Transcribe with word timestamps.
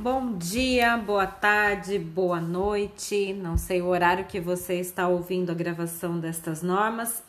Bom 0.00 0.36
dia, 0.36 0.96
boa 0.96 1.24
tarde, 1.24 2.00
boa 2.00 2.40
noite. 2.40 3.32
Não 3.32 3.56
sei 3.56 3.80
o 3.80 3.86
horário 3.86 4.24
que 4.24 4.40
você 4.40 4.80
está 4.80 5.06
ouvindo 5.06 5.52
a 5.52 5.54
gravação 5.54 6.18
destas 6.18 6.62
normas, 6.62 7.22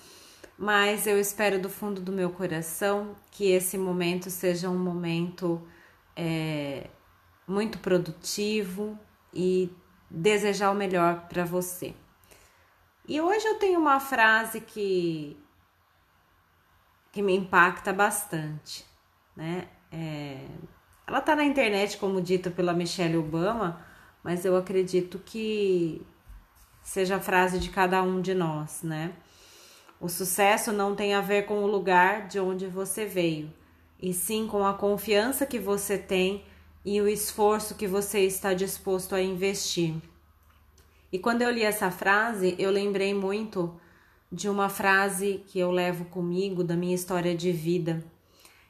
mas 0.57 1.05
eu 1.05 1.19
espero 1.19 1.61
do 1.61 1.69
fundo 1.69 2.01
do 2.01 2.11
meu 2.11 2.31
coração 2.31 3.15
que 3.29 3.51
esse 3.51 3.77
momento 3.77 4.31
seja 4.31 4.67
um 4.67 4.79
momento 4.79 5.61
é, 6.15 6.89
muito 7.47 7.77
produtivo 7.77 8.97
e 9.31 9.71
desejar 10.09 10.71
o 10.71 10.75
melhor 10.75 11.27
para 11.29 11.45
você. 11.45 11.93
E 13.07 13.21
hoje 13.21 13.45
eu 13.45 13.59
tenho 13.59 13.79
uma 13.79 13.99
frase 13.99 14.59
que, 14.59 15.37
que 17.11 17.21
me 17.21 17.35
impacta 17.35 17.93
bastante, 17.93 18.83
né? 19.35 19.67
É, 19.91 20.47
ela 21.07 21.21
tá 21.21 21.35
na 21.35 21.43
internet, 21.43 21.97
como 21.97 22.21
dito 22.21 22.51
pela 22.51 22.73
Michelle 22.73 23.17
Obama, 23.17 23.81
mas 24.23 24.43
eu 24.43 24.55
acredito 24.55 25.19
que 25.23 26.01
seja 26.81 27.17
a 27.17 27.19
frase 27.19 27.59
de 27.59 27.69
cada 27.69 28.01
um 28.01 28.21
de 28.21 28.33
nós, 28.33 28.81
né? 28.81 29.13
O 29.99 30.09
sucesso 30.09 30.71
não 30.71 30.95
tem 30.95 31.13
a 31.13 31.21
ver 31.21 31.45
com 31.45 31.63
o 31.63 31.67
lugar 31.67 32.27
de 32.27 32.39
onde 32.39 32.67
você 32.67 33.05
veio, 33.05 33.53
e 34.01 34.13
sim 34.13 34.47
com 34.47 34.65
a 34.65 34.73
confiança 34.73 35.45
que 35.45 35.59
você 35.59 35.97
tem 35.97 36.43
e 36.83 36.99
o 37.01 37.07
esforço 37.07 37.75
que 37.75 37.87
você 37.87 38.19
está 38.19 38.53
disposto 38.53 39.15
a 39.15 39.21
investir. 39.21 39.95
E 41.11 41.19
quando 41.19 41.43
eu 41.43 41.51
li 41.51 41.63
essa 41.63 41.89
frase, 41.89 42.55
eu 42.59 42.69
lembrei 42.69 43.13
muito 43.13 43.79
de 44.31 44.49
uma 44.49 44.69
frase 44.69 45.43
que 45.47 45.59
eu 45.59 45.71
levo 45.71 46.05
comigo 46.05 46.63
da 46.63 46.75
minha 46.75 46.93
história 46.93 47.35
de 47.35 47.51
vida, 47.51 48.03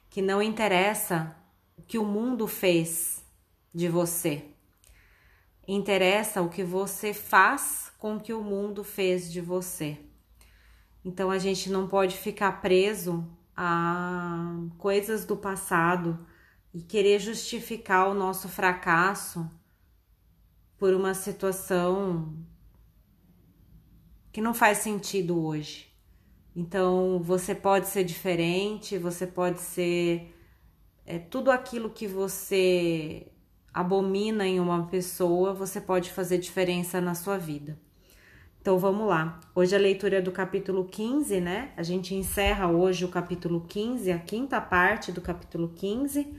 que 0.10 0.22
não 0.22 0.42
interessa 0.42 1.36
que 1.88 1.98
o 1.98 2.06
mundo 2.06 2.48
fez 2.48 3.24
de 3.74 3.88
você. 3.88 4.44
Interessa 5.68 6.42
o 6.42 6.50
que 6.50 6.64
você 6.64 7.14
faz 7.14 7.92
com 7.98 8.16
o 8.16 8.20
que 8.20 8.34
o 8.34 8.44
mundo 8.44 8.84
fez 8.84 9.32
de 9.32 9.42
você. 9.42 9.98
Então 11.04 11.30
a 11.30 11.38
gente 11.38 11.70
não 11.70 11.88
pode 11.88 12.18
ficar 12.18 12.62
preso 12.62 13.28
a 13.56 14.58
coisas 14.78 15.26
do 15.26 15.38
passado 15.38 16.26
e 16.74 16.82
querer 16.82 17.20
justificar 17.20 18.10
o 18.10 18.14
nosso 18.14 18.50
fracasso 18.50 19.50
por 20.78 20.94
uma 20.94 21.14
situação 21.14 22.36
que 24.32 24.42
não 24.42 24.54
faz 24.54 24.80
sentido 24.80 25.42
hoje. 25.42 25.88
Então 26.56 27.20
você 27.24 27.56
pode 27.56 27.88
ser 27.88 28.04
diferente, 28.04 28.98
você 28.98 29.26
pode 29.26 29.62
ser 29.62 30.35
é, 31.06 31.20
tudo 31.20 31.52
aquilo 31.52 31.90
que 31.90 32.08
você 32.08 33.28
abomina 33.74 34.48
em 34.48 34.60
uma 34.60 34.88
pessoa, 34.88 35.54
você 35.54 35.80
pode 35.80 36.12
fazer 36.12 36.38
diferença 36.38 37.00
na 37.00 37.14
sua 37.14 37.38
vida. 37.38 37.78
Então 38.62 38.80
vamos 38.80 39.08
lá. 39.08 39.40
Hoje 39.54 39.76
a 39.76 39.80
leitura 39.80 40.18
é 40.18 40.22
do 40.22 40.32
capítulo 40.32 40.86
15, 40.86 41.40
né? 41.40 41.72
A 41.78 41.84
gente 41.84 42.16
encerra 42.16 42.68
hoje 42.68 43.06
o 43.06 43.10
capítulo 43.10 43.62
15, 43.62 44.12
a 44.12 44.18
quinta 44.18 44.60
parte 44.60 45.12
do 45.12 45.22
capítulo 45.22 45.70
15. 45.76 46.34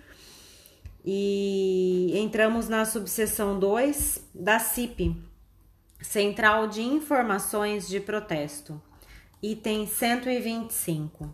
E 1.05 2.13
entramos 2.17 2.69
na 2.69 2.85
subseção 2.85 3.61
2 3.61 4.29
da 4.35 4.59
CIP, 4.59 5.15
Central 6.01 6.67
de 6.67 6.83
Informações 6.83 7.87
de 7.87 8.01
Protesto, 8.01 8.83
item 9.41 9.87
125. 9.87 11.33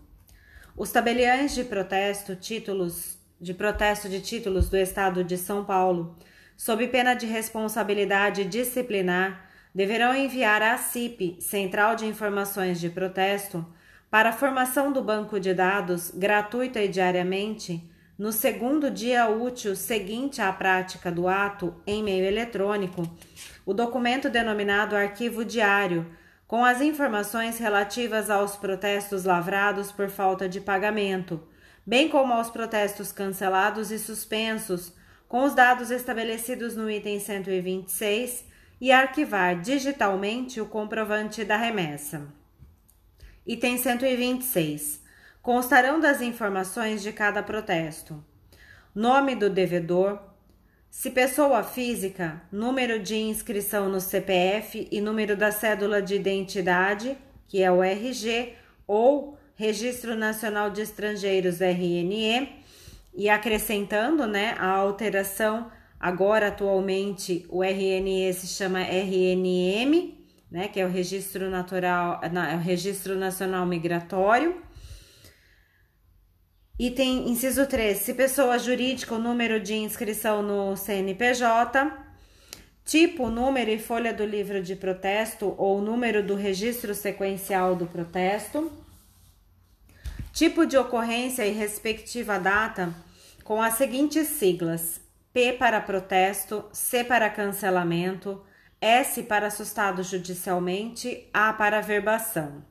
Os 0.76 0.90
tabeliães 0.90 1.54
de 1.54 1.64
protesto, 1.64 2.36
títulos 2.36 3.21
de 3.42 3.52
protesto 3.52 4.08
de 4.08 4.20
títulos 4.20 4.68
do 4.68 4.76
Estado 4.76 5.24
de 5.24 5.36
São 5.36 5.64
Paulo, 5.64 6.16
sob 6.56 6.86
pena 6.86 7.12
de 7.12 7.26
responsabilidade 7.26 8.44
disciplinar, 8.44 9.50
deverão 9.74 10.14
enviar 10.14 10.62
à 10.62 10.76
CIP, 10.76 11.38
Central 11.40 11.96
de 11.96 12.06
Informações 12.06 12.80
de 12.80 12.88
Protesto, 12.88 13.66
para 14.08 14.28
a 14.28 14.32
formação 14.32 14.92
do 14.92 15.02
banco 15.02 15.40
de 15.40 15.52
dados, 15.52 16.12
gratuita 16.14 16.80
e 16.80 16.86
diariamente, 16.86 17.84
no 18.16 18.30
segundo 18.30 18.88
dia 18.88 19.28
útil 19.28 19.74
seguinte 19.74 20.40
à 20.40 20.52
prática 20.52 21.10
do 21.10 21.26
ato 21.26 21.74
em 21.84 22.00
meio 22.00 22.24
eletrônico, 22.24 23.02
o 23.66 23.74
documento 23.74 24.30
denominado 24.30 24.94
Arquivo 24.94 25.44
Diário, 25.44 26.06
com 26.46 26.64
as 26.64 26.80
informações 26.80 27.58
relativas 27.58 28.30
aos 28.30 28.54
protestos 28.54 29.24
lavrados 29.24 29.90
por 29.90 30.08
falta 30.08 30.48
de 30.48 30.60
pagamento 30.60 31.42
bem 31.86 32.08
como 32.08 32.32
aos 32.32 32.50
protestos 32.50 33.12
cancelados 33.12 33.90
e 33.90 33.98
suspensos, 33.98 34.92
com 35.28 35.44
os 35.44 35.54
dados 35.54 35.90
estabelecidos 35.90 36.76
no 36.76 36.90
item 36.90 37.18
126 37.18 38.44
e 38.80 38.92
arquivar 38.92 39.60
digitalmente 39.60 40.60
o 40.60 40.66
comprovante 40.66 41.44
da 41.44 41.56
remessa. 41.56 42.26
Item 43.46 43.78
126. 43.78 45.00
Constarão 45.40 45.98
das 45.98 46.20
informações 46.20 47.02
de 47.02 47.12
cada 47.12 47.42
protesto: 47.42 48.24
nome 48.94 49.34
do 49.34 49.50
devedor, 49.50 50.20
se 50.90 51.10
pessoa 51.10 51.64
física, 51.64 52.42
número 52.52 52.98
de 52.98 53.16
inscrição 53.16 53.88
no 53.88 54.00
CPF 54.00 54.86
e 54.92 55.00
número 55.00 55.36
da 55.36 55.50
cédula 55.50 56.02
de 56.02 56.14
identidade, 56.14 57.16
que 57.48 57.62
é 57.62 57.72
o 57.72 57.82
RG, 57.82 58.54
ou 58.86 59.38
Registro 59.54 60.16
Nacional 60.16 60.70
de 60.70 60.80
Estrangeiros 60.80 61.60
RNE 61.60 62.48
e 63.14 63.28
acrescentando, 63.28 64.26
né, 64.26 64.54
a 64.58 64.68
alteração 64.68 65.70
agora 66.00 66.48
atualmente 66.48 67.46
o 67.48 67.62
RNE 67.62 68.32
se 68.32 68.46
chama 68.46 68.80
RNM, 68.80 70.18
né, 70.50 70.68
que 70.68 70.80
é 70.80 70.86
o 70.86 70.88
Registro 70.88 71.50
Natural, 71.50 72.20
é 72.22 72.56
o 72.56 72.58
Registro 72.58 73.14
Nacional 73.14 73.66
Migratório. 73.66 74.62
Item 76.78 77.28
inciso 77.28 77.66
3, 77.66 77.96
se 77.98 78.14
pessoa 78.14 78.58
jurídica, 78.58 79.14
o 79.14 79.18
número 79.18 79.60
de 79.60 79.74
inscrição 79.74 80.42
no 80.42 80.74
CNPJ, 80.76 81.92
tipo, 82.84 83.28
número 83.28 83.70
e 83.70 83.78
folha 83.78 84.12
do 84.12 84.24
livro 84.24 84.62
de 84.62 84.74
protesto 84.74 85.54
ou 85.58 85.80
número 85.82 86.22
do 86.22 86.34
registro 86.34 86.94
sequencial 86.94 87.76
do 87.76 87.86
protesto 87.86 88.81
Tipo 90.32 90.64
de 90.64 90.78
ocorrência 90.78 91.46
e 91.46 91.52
respectiva 91.52 92.38
data 92.38 92.94
com 93.44 93.60
as 93.60 93.74
seguintes 93.74 94.28
siglas: 94.28 94.98
P 95.30 95.52
para 95.52 95.78
protesto, 95.78 96.64
C 96.72 97.04
para 97.04 97.28
cancelamento, 97.28 98.42
S 98.80 99.22
para 99.24 99.48
assustado 99.48 100.02
judicialmente, 100.02 101.28
A 101.34 101.52
para 101.52 101.82
verbação. 101.82 102.64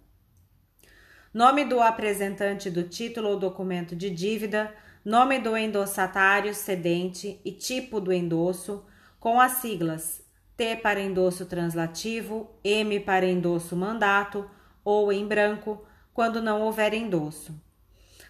Nome 1.31 1.63
do 1.63 1.79
apresentante 1.79 2.67
do 2.67 2.83
título 2.83 3.29
ou 3.29 3.39
documento 3.39 3.95
de 3.95 4.09
dívida, 4.09 4.73
nome 5.05 5.38
do 5.38 5.55
endossatário 5.55 6.55
cedente 6.55 7.39
e 7.45 7.51
tipo 7.51 8.01
do 8.01 8.11
endosso, 8.11 8.83
com 9.19 9.39
as 9.39 9.53
siglas 9.53 10.23
T 10.57 10.77
para 10.77 11.00
endosso 11.00 11.45
translativo, 11.45 12.50
M 12.63 13.00
para 13.01 13.27
endosso 13.27 13.75
mandato 13.75 14.50
ou 14.83 15.13
em 15.13 15.27
branco, 15.27 15.85
quando 16.13 16.41
não 16.41 16.61
houver 16.61 16.94
endosso. 16.94 17.53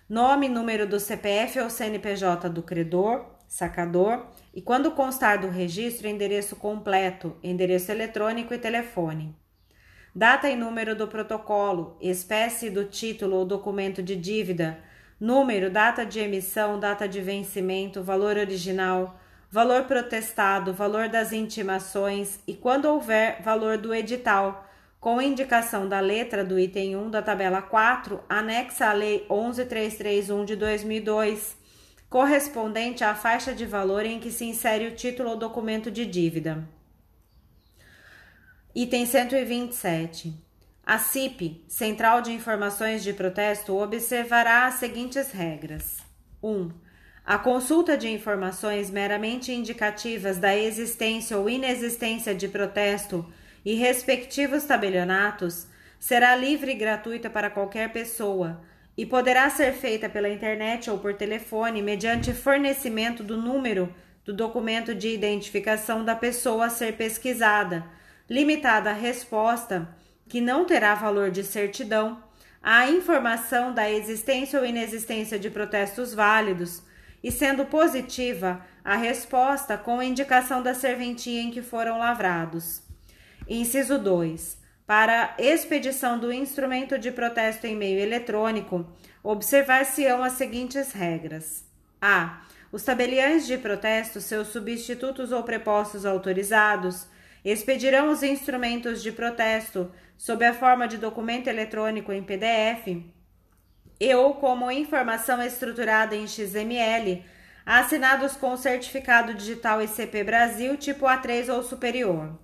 Nome 0.08 0.48
e 0.48 0.50
número 0.50 0.88
do 0.88 1.00
CPF 1.00 1.60
ou 1.60 1.70
CNPJ 1.70 2.50
do 2.50 2.62
credor, 2.62 3.26
sacador, 3.48 4.26
e 4.54 4.62
quando 4.62 4.92
constar 4.92 5.40
do 5.40 5.48
registro, 5.48 6.08
endereço 6.08 6.56
completo, 6.56 7.36
endereço 7.44 7.92
eletrônico 7.92 8.54
e 8.54 8.58
telefone. 8.58 9.36
Data 10.14 10.50
e 10.50 10.56
número 10.58 10.96
do 10.96 11.08
protocolo, 11.08 11.98
espécie 12.02 12.70
do 12.70 12.86
título 12.86 13.38
ou 13.38 13.46
documento 13.46 14.04
de 14.04 14.16
dívida, 14.16 14.80
número, 15.20 15.70
data 15.70 16.06
de 16.06 16.20
emissão, 16.20 16.80
data 16.80 17.08
de 17.08 17.22
vencimento, 17.22 18.04
valor 18.04 18.36
original, 18.36 19.18
valor 19.50 19.84
protestado, 19.84 20.74
valor 20.74 21.08
das 21.08 21.32
intimações 21.32 22.40
e, 22.46 22.54
quando 22.54 22.86
houver, 22.86 23.42
valor 23.42 23.78
do 23.78 23.94
edital 23.94 24.68
com 25.02 25.20
indicação 25.20 25.90
da 25.90 26.00
letra 26.00 26.46
do 26.46 26.60
item 26.60 26.96
1 26.96 27.10
da 27.10 27.24
tabela 27.24 27.60
4, 27.60 28.24
anexa 28.30 28.86
à 28.86 28.94
Lei 28.94 29.26
11331 29.28 30.46
de 30.46 30.56
2002, 30.56 31.58
correspondente 32.08 33.04
à 33.04 33.16
faixa 33.16 33.52
de 33.52 33.66
valor 33.66 34.06
em 34.06 34.20
que 34.20 34.30
se 34.30 34.46
insere 34.46 34.86
o 34.86 34.96
título 34.96 35.32
ou 35.32 35.38
documento 35.38 35.90
de 35.90 36.06
dívida. 36.06 36.64
Item 38.76 39.08
127. 39.08 40.36
A 40.86 41.00
CIP, 41.00 41.66
Central 41.68 42.22
de 42.22 42.32
Informações 42.32 43.04
de 43.04 43.12
Protesto, 43.12 43.76
observará 43.76 44.68
as 44.68 44.76
seguintes 44.76 45.32
regras: 45.32 45.98
1. 46.44 46.70
A 47.26 47.40
consulta 47.40 47.98
de 47.98 48.08
informações 48.08 48.92
meramente 48.92 49.52
indicativas 49.52 50.38
da 50.38 50.56
existência 50.56 51.38
ou 51.40 51.50
inexistência 51.50 52.36
de 52.36 52.48
protesto 52.48 53.26
e 53.64 53.76
respectivos 53.76 54.64
tabelionatos 54.64 55.68
será 56.00 56.36
livre 56.36 56.72
e 56.72 56.76
gratuita 56.76 57.30
para 57.30 57.50
qualquer 57.50 57.92
pessoa 57.92 58.62
e 58.98 59.06
poderá 59.06 59.50
ser 59.50 59.74
feita 59.74 60.10
pela 60.10 60.30
internet 60.30 60.90
ou 60.90 60.98
por 60.98 61.14
telefone 61.14 61.82
mediante 61.82 62.34
fornecimento 62.34 63.24
do 63.24 63.38
número 63.38 63.94
do 64.24 64.34
documento 64.34 64.94
de 64.94 65.14
identificação 65.14 66.06
da 66.06 66.16
pessoa 66.16 66.68
a 66.68 66.70
ser 66.70 66.96
pesquisada, 66.96 67.84
limitada 68.30 68.92
a 68.92 68.94
resposta, 68.94 69.90
que 70.30 70.40
não 70.40 70.66
terá 70.66 70.94
valor 70.94 71.32
de 71.32 71.44
certidão, 71.44 72.24
à 72.62 72.88
informação 72.88 73.74
da 73.74 73.90
existência 73.90 74.60
ou 74.60 74.66
inexistência 74.66 75.40
de 75.40 75.50
protestos 75.50 76.14
válidos, 76.14 76.84
e 77.24 77.32
sendo 77.32 77.66
positiva 77.66 78.66
a 78.84 78.96
resposta 78.96 79.78
com 79.78 80.02
indicação 80.02 80.62
da 80.62 80.74
serventia 80.74 81.42
em 81.42 81.52
que 81.52 81.62
foram 81.62 82.00
lavrados. 82.00 82.82
Inciso 83.48 83.98
2. 83.98 84.60
Para 84.86 85.36
expedição 85.38 86.20
do 86.20 86.32
instrumento 86.32 86.98
de 86.98 87.12
protesto 87.12 87.66
em 87.66 87.76
meio 87.76 88.00
eletrônico, 88.00 88.86
observar-se-ão 89.24 90.24
as 90.24 90.34
seguintes 90.34 90.92
regras: 90.92 91.66
a. 92.02 92.42
Os 92.72 92.84
tabeliães 92.84 93.46
de 93.46 93.58
protesto, 93.58 94.22
seus 94.22 94.48
substitutos 94.48 95.32
ou 95.32 95.44
prepostos 95.44 96.06
autorizados, 96.06 97.08
expedirão 97.44 98.10
os 98.10 98.24
instrumentos 98.24 99.02
de 99.02 99.12
protesto 99.12 99.92
sob 100.18 100.46
a 100.46 100.54
forma 100.54 100.88
de 100.88 100.98
documento 100.98 101.48
eletrônico 101.48 102.14
em 102.14 102.24
PDF 102.24 103.04
e 104.00 104.16
ou 104.16 104.36
como 104.36 104.72
informação 104.72 105.42
estruturada 105.42 106.16
em 106.16 106.28
XML, 106.28 107.24
assinados 107.66 108.36
com 108.36 108.56
certificado 108.56 109.34
digital 109.34 109.82
ICP 109.82 110.24
Brasil 110.24 110.78
tipo 110.78 111.06
A3 111.06 111.54
ou 111.54 111.62
superior. 111.64 112.40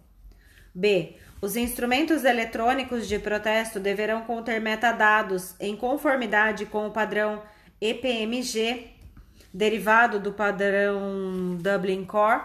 B. 0.78 1.16
Os 1.42 1.56
instrumentos 1.56 2.24
eletrônicos 2.24 3.08
de 3.08 3.18
protesto 3.18 3.80
deverão 3.80 4.22
conter 4.22 4.62
metadados 4.62 5.56
em 5.60 5.76
conformidade 5.76 6.68
com 6.68 6.86
o 6.86 6.92
padrão 6.92 7.42
EPMG 7.82 8.92
derivado 9.52 10.20
do 10.20 10.34
padrão 10.34 11.58
Dublin 11.60 12.06
Core, 12.06 12.44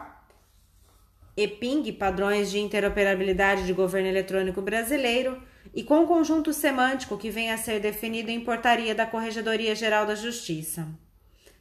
EPING, 1.36 1.92
padrões 1.92 2.50
de 2.50 2.58
interoperabilidade 2.58 3.66
de 3.66 3.72
governo 3.74 4.08
eletrônico 4.08 4.62
brasileiro, 4.62 5.42
e 5.74 5.82
com 5.82 6.06
conjunto 6.06 6.52
semântico 6.52 7.18
que 7.18 7.30
venha 7.30 7.54
a 7.54 7.58
ser 7.58 7.80
definido 7.80 8.30
em 8.30 8.40
portaria 8.40 8.94
da 8.94 9.06
Corregedoria 9.06 9.74
Geral 9.74 10.06
da 10.06 10.14
Justiça. 10.14 10.88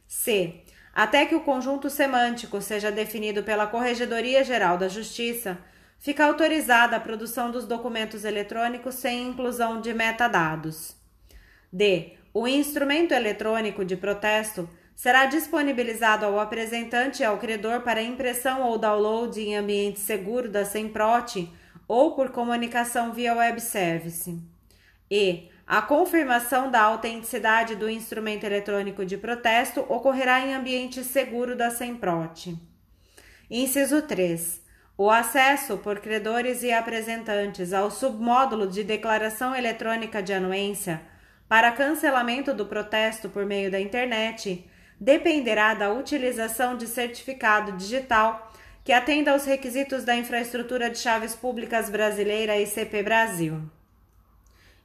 C. 0.06 0.62
Até 0.94 1.24
que 1.26 1.34
o 1.34 1.40
conjunto 1.40 1.88
semântico 1.88 2.60
seja 2.60 2.90
definido 2.90 3.42
pela 3.42 3.66
Corregedoria 3.66 4.44
Geral 4.44 4.76
da 4.76 4.88
Justiça, 4.88 5.58
fica 6.02 6.26
autorizada 6.26 6.96
a 6.96 7.00
produção 7.00 7.52
dos 7.52 7.64
documentos 7.64 8.24
eletrônicos 8.24 8.96
sem 8.96 9.28
inclusão 9.28 9.80
de 9.80 9.94
metadados. 9.94 10.96
D. 11.72 12.14
O 12.34 12.48
instrumento 12.48 13.14
eletrônico 13.14 13.84
de 13.84 13.96
protesto 13.96 14.68
será 14.96 15.26
disponibilizado 15.26 16.26
ao 16.26 16.40
apresentante 16.40 17.22
e 17.22 17.24
ao 17.24 17.38
credor 17.38 17.82
para 17.82 18.02
impressão 18.02 18.62
ou 18.62 18.76
download 18.76 19.40
em 19.40 19.56
ambiente 19.56 20.00
seguro 20.00 20.50
da 20.50 20.64
SEMPROT 20.64 21.48
ou 21.86 22.16
por 22.16 22.30
comunicação 22.30 23.12
via 23.12 23.34
web 23.34 23.60
service. 23.60 24.42
E 25.08 25.50
a 25.64 25.80
confirmação 25.80 26.68
da 26.68 26.82
autenticidade 26.82 27.76
do 27.76 27.88
instrumento 27.88 28.44
eletrônico 28.44 29.04
de 29.06 29.16
protesto 29.16 29.80
ocorrerá 29.88 30.40
em 30.40 30.52
ambiente 30.52 31.04
seguro 31.04 31.54
da 31.54 31.70
SEMPROT. 31.70 32.58
Inciso 33.48 34.02
3. 34.02 34.61
O 34.96 35.10
acesso 35.10 35.78
por 35.78 36.00
credores 36.00 36.62
e 36.62 36.70
apresentantes 36.70 37.72
ao 37.72 37.90
submódulo 37.90 38.66
de 38.66 38.84
declaração 38.84 39.56
eletrônica 39.56 40.22
de 40.22 40.32
anuência 40.32 41.00
para 41.48 41.72
cancelamento 41.72 42.52
do 42.52 42.66
protesto 42.66 43.28
por 43.28 43.46
meio 43.46 43.70
da 43.70 43.80
internet 43.80 44.68
dependerá 45.00 45.74
da 45.74 45.90
utilização 45.92 46.76
de 46.76 46.86
certificado 46.86 47.72
digital 47.72 48.52
que 48.84 48.92
atenda 48.92 49.32
aos 49.32 49.44
requisitos 49.44 50.04
da 50.04 50.14
infraestrutura 50.14 50.90
de 50.90 50.98
chaves 50.98 51.34
públicas 51.34 51.88
brasileira 51.88 52.58
ICP 52.58 53.02
Brasil. 53.02 53.62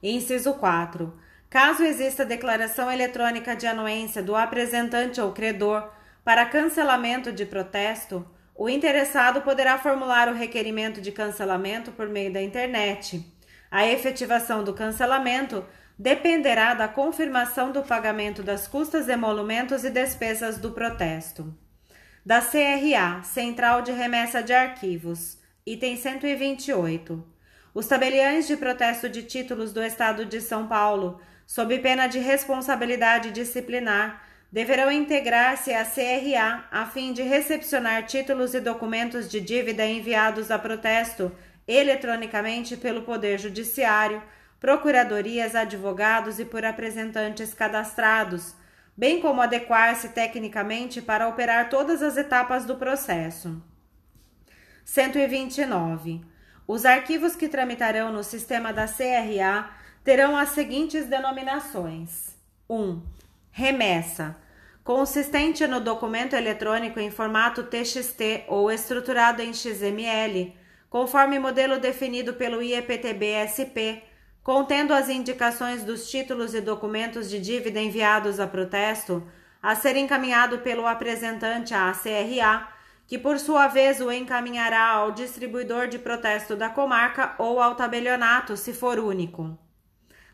Inciso 0.02 0.54
4. 0.54 1.12
Caso 1.50 1.82
exista 1.82 2.24
declaração 2.24 2.90
eletrônica 2.90 3.56
de 3.56 3.66
anuência 3.66 4.22
do 4.22 4.36
apresentante 4.36 5.20
ou 5.20 5.32
credor 5.32 5.90
para 6.24 6.46
cancelamento 6.46 7.32
de 7.32 7.44
protesto, 7.46 8.24
o 8.58 8.68
interessado 8.68 9.42
poderá 9.42 9.78
formular 9.78 10.28
o 10.28 10.34
requerimento 10.34 11.00
de 11.00 11.12
cancelamento 11.12 11.92
por 11.92 12.08
meio 12.08 12.32
da 12.32 12.42
internet. 12.42 13.24
A 13.70 13.86
efetivação 13.86 14.64
do 14.64 14.74
cancelamento 14.74 15.64
dependerá 15.96 16.74
da 16.74 16.88
confirmação 16.88 17.70
do 17.70 17.84
pagamento 17.84 18.42
das 18.42 18.66
custas, 18.66 19.08
emolumentos 19.08 19.84
e 19.84 19.90
despesas 19.90 20.58
do 20.58 20.72
protesto. 20.72 21.56
Da 22.26 22.40
CRA, 22.40 23.22
Central 23.22 23.80
de 23.80 23.92
Remessa 23.92 24.42
de 24.42 24.52
Arquivos, 24.52 25.38
item 25.64 25.96
128. 25.96 27.24
Os 27.72 27.86
tabeliães 27.86 28.48
de 28.48 28.56
protesto 28.56 29.08
de 29.08 29.22
títulos 29.22 29.72
do 29.72 29.80
Estado 29.80 30.26
de 30.26 30.40
São 30.40 30.66
Paulo, 30.66 31.20
sob 31.46 31.78
pena 31.78 32.08
de 32.08 32.18
responsabilidade 32.18 33.30
disciplinar, 33.30 34.27
deverão 34.50 34.90
integrar-se 34.90 35.72
à 35.72 35.84
CRA 35.84 36.64
a 36.70 36.86
fim 36.86 37.12
de 37.12 37.22
recepcionar 37.22 38.06
títulos 38.06 38.54
e 38.54 38.60
documentos 38.60 39.28
de 39.28 39.40
dívida 39.40 39.86
enviados 39.86 40.50
a 40.50 40.58
protesto 40.58 41.30
eletronicamente 41.66 42.76
pelo 42.76 43.02
Poder 43.02 43.38
Judiciário 43.38 44.22
procuradorias, 44.60 45.54
advogados 45.54 46.38
e 46.38 46.44
por 46.44 46.62
representantes 46.62 47.54
cadastrados, 47.54 48.54
bem 48.96 49.20
como 49.20 49.40
adequar-se 49.40 50.08
tecnicamente 50.08 51.00
para 51.00 51.28
operar 51.28 51.68
todas 51.68 52.02
as 52.02 52.16
etapas 52.16 52.64
do 52.64 52.76
processo. 52.76 53.62
129. 54.84 56.22
Os 56.66 56.84
arquivos 56.84 57.36
que 57.36 57.48
tramitarão 57.48 58.12
no 58.12 58.24
sistema 58.24 58.72
da 58.72 58.86
CRA 58.86 59.70
terão 60.02 60.36
as 60.36 60.50
seguintes 60.50 61.06
denominações: 61.06 62.36
1. 62.68 63.17
Remessa 63.58 64.36
consistente 64.84 65.66
no 65.66 65.80
documento 65.80 66.36
eletrônico 66.36 67.00
em 67.00 67.10
formato 67.10 67.64
TXT 67.64 68.44
ou 68.46 68.70
estruturado 68.70 69.42
em 69.42 69.52
XML, 69.52 70.56
conforme 70.88 71.40
modelo 71.40 71.80
definido 71.80 72.34
pelo 72.34 72.62
IEPTB-SP 72.62 74.04
contendo 74.44 74.94
as 74.94 75.08
indicações 75.08 75.82
dos 75.82 76.08
títulos 76.08 76.54
e 76.54 76.60
documentos 76.60 77.28
de 77.28 77.40
dívida 77.40 77.80
enviados 77.80 78.38
a 78.38 78.46
protesto, 78.46 79.26
a 79.60 79.74
ser 79.74 79.96
encaminhado 79.96 80.60
pelo 80.60 80.86
apresentante 80.86 81.74
à 81.74 81.92
CRA, 81.92 82.68
que 83.08 83.18
por 83.18 83.40
sua 83.40 83.66
vez 83.66 84.00
o 84.00 84.12
encaminhará 84.12 84.86
ao 84.90 85.10
distribuidor 85.10 85.88
de 85.88 85.98
protesto 85.98 86.54
da 86.54 86.68
comarca 86.68 87.34
ou 87.38 87.60
ao 87.60 87.74
tabelionato, 87.74 88.56
se 88.56 88.72
for 88.72 89.00
único. 89.00 89.58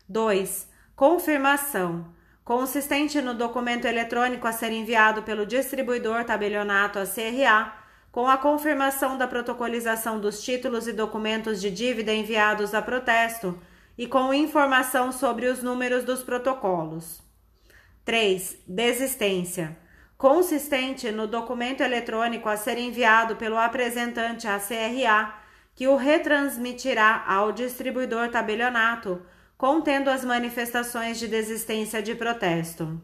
2. 0.07 0.69
Confirmação. 0.95 2.13
Consistente 2.45 3.19
no 3.23 3.33
documento 3.33 3.85
eletrônico 3.85 4.47
a 4.47 4.51
ser 4.51 4.71
enviado 4.71 5.23
pelo 5.23 5.47
distribuidor 5.47 6.23
tabelionato 6.25 6.99
à 6.99 7.03
CRA, 7.03 7.73
com 8.11 8.27
a 8.27 8.37
confirmação 8.37 9.17
da 9.17 9.27
protocolização 9.27 10.19
dos 10.19 10.43
títulos 10.43 10.87
e 10.87 10.93
documentos 10.93 11.59
de 11.59 11.71
dívida 11.71 12.13
enviados 12.13 12.75
a 12.75 12.83
protesto, 12.83 13.59
e 13.97 14.05
com 14.05 14.31
informação 14.31 15.11
sobre 15.11 15.47
os 15.47 15.63
números 15.63 16.03
dos 16.03 16.21
protocolos. 16.21 17.19
3. 18.05 18.57
Desistência. 18.67 19.75
Consistente 20.15 21.11
no 21.11 21.25
documento 21.25 21.81
eletrônico 21.81 22.47
a 22.47 22.55
ser 22.55 22.77
enviado 22.77 23.37
pelo 23.37 23.57
apresentante 23.57 24.47
à 24.47 24.59
CRA, 24.59 25.33
que 25.73 25.87
o 25.87 25.95
retransmitirá 25.95 27.25
ao 27.27 27.51
distribuidor 27.51 28.29
tabelionato, 28.29 29.25
contendo 29.57 30.09
as 30.09 30.25
manifestações 30.25 31.17
de 31.17 31.27
desistência 31.27 32.01
de 32.01 32.13
protesto. 32.13 33.01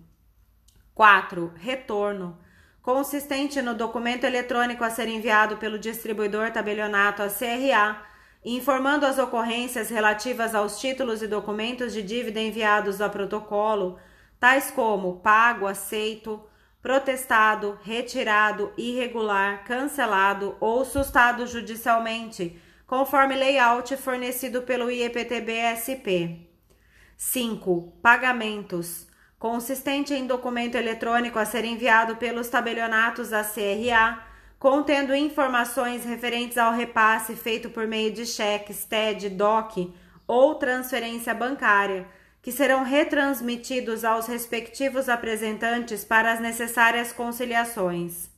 4. 0.93 1.53
Retorno. 1.55 2.37
Consistente 2.81 3.61
no 3.61 3.73
documento 3.73 4.25
eletrônico 4.25 4.83
a 4.83 4.89
ser 4.89 5.07
enviado 5.07 5.57
pelo 5.57 5.79
distribuidor 5.79 6.51
tabelionato 6.51 7.21
à 7.21 7.27
CRA, 7.27 8.01
informando 8.43 9.05
as 9.05 9.19
ocorrências 9.19 9.89
relativas 9.89 10.55
aos 10.55 10.79
títulos 10.79 11.21
e 11.21 11.27
documentos 11.27 11.93
de 11.93 12.01
dívida 12.01 12.39
enviados 12.39 12.99
a 12.99 13.07
protocolo, 13.07 13.99
tais 14.39 14.71
como 14.71 15.19
pago, 15.19 15.67
aceito, 15.67 16.43
protestado, 16.81 17.79
retirado, 17.83 18.73
irregular, 18.75 19.63
cancelado 19.63 20.57
ou 20.59 20.83
sustado 20.83 21.45
judicialmente, 21.45 22.59
conforme 22.91 23.37
layout 23.37 23.95
fornecido 23.95 24.63
pelo 24.63 24.91
IEPTB-SP. 24.91 26.45
5. 27.15 27.93
Pagamentos. 28.01 29.07
Consistente 29.39 30.13
em 30.13 30.27
documento 30.27 30.75
eletrônico 30.75 31.39
a 31.39 31.45
ser 31.45 31.63
enviado 31.63 32.17
pelos 32.17 32.49
tabelionatos 32.49 33.31
à 33.31 33.45
CRA, 33.45 34.21
contendo 34.59 35.15
informações 35.15 36.03
referentes 36.03 36.57
ao 36.57 36.73
repasse 36.73 37.33
feito 37.33 37.69
por 37.69 37.87
meio 37.87 38.11
de 38.11 38.25
cheques, 38.25 38.83
TED, 38.83 39.29
DOC 39.29 39.93
ou 40.27 40.55
transferência 40.55 41.33
bancária, 41.33 42.05
que 42.41 42.51
serão 42.51 42.83
retransmitidos 42.83 44.03
aos 44.03 44.27
respectivos 44.27 45.07
apresentantes 45.07 46.03
para 46.03 46.33
as 46.33 46.41
necessárias 46.41 47.13
conciliações. 47.13 48.29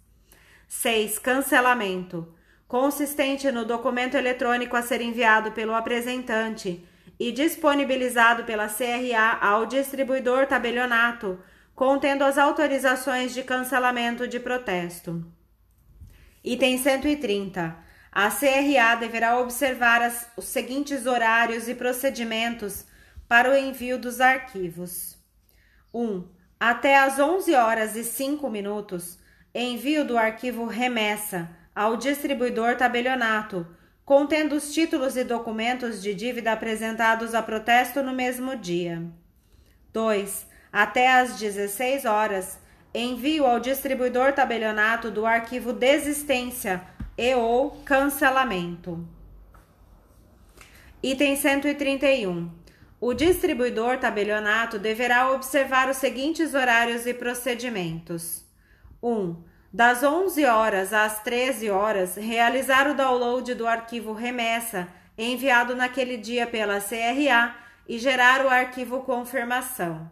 6. 0.67 1.17
Cancelamento. 1.17 2.31
Consistente 2.67 3.51
no 3.51 3.65
documento 3.65 4.15
eletrônico 4.15 4.75
a 4.75 4.81
ser 4.81 5.01
enviado 5.01 5.51
pelo 5.51 5.75
apresentante 5.75 6.83
e 7.19 7.31
disponibilizado 7.31 8.43
pela 8.43 8.67
CRA 8.67 9.37
ao 9.41 9.65
distribuidor 9.65 10.47
tabelionato, 10.47 11.39
contendo 11.75 12.23
as 12.23 12.37
autorizações 12.37 13.33
de 13.33 13.43
cancelamento 13.43 14.27
de 14.27 14.39
protesto. 14.39 15.23
Item 16.43 16.77
130. 16.77 17.77
A 18.11 18.29
CRA 18.29 18.95
deverá 18.95 19.39
observar 19.39 20.01
as, 20.01 20.29
os 20.35 20.45
seguintes 20.45 21.05
horários 21.05 21.67
e 21.67 21.73
procedimentos 21.73 22.85
para 23.27 23.49
o 23.49 23.55
envio 23.55 23.97
dos 23.97 24.21
arquivos. 24.21 25.17
1. 25.93 26.27
Até 26.59 26.97
às 26.97 27.19
11 27.19 27.55
horas 27.55 27.95
e 27.95 28.03
5 28.03 28.49
minutos, 28.49 29.17
envio 29.53 30.05
do 30.05 30.17
arquivo 30.17 30.65
remessa 30.65 31.49
ao 31.75 31.97
distribuidor 31.97 32.75
tabelionato, 32.75 33.65
contendo 34.05 34.55
os 34.55 34.73
títulos 34.73 35.15
e 35.15 35.23
documentos 35.23 36.01
de 36.01 36.13
dívida 36.13 36.51
apresentados 36.51 37.33
a 37.33 37.41
protesto 37.41 38.03
no 38.03 38.13
mesmo 38.13 38.55
dia. 38.55 39.03
2. 39.91 40.47
Até 40.71 41.11
às 41.11 41.37
16 41.37 42.05
horas, 42.05 42.59
envio 42.93 43.45
ao 43.45 43.59
distribuidor 43.59 44.33
tabelionato 44.33 45.09
do 45.09 45.25
arquivo 45.25 45.71
desistência 45.71 46.83
e 47.17 47.33
ou 47.35 47.71
cancelamento. 47.85 49.07
Item 51.01 51.35
131. 51.35 52.49
O 52.99 53.13
distribuidor 53.13 53.97
tabelionato 53.97 54.79
deverá 54.79 55.31
observar 55.31 55.89
os 55.89 55.97
seguintes 55.97 56.53
horários 56.53 57.05
e 57.05 57.13
procedimentos. 57.13 58.45
1. 59.01 59.43
Das 59.73 60.03
11 60.03 60.45
horas 60.45 60.93
às 60.93 61.23
13 61.23 61.71
horas, 61.71 62.15
realizar 62.15 62.87
o 62.87 62.93
download 62.93 63.55
do 63.55 63.65
arquivo 63.65 64.13
remessa 64.13 64.87
enviado 65.17 65.75
naquele 65.75 66.15
dia 66.15 66.45
pela 66.45 66.79
CRA 66.79 67.55
e 67.89 67.97
gerar 67.97 68.45
o 68.45 68.49
arquivo 68.49 69.01
confirmação. 69.01 70.11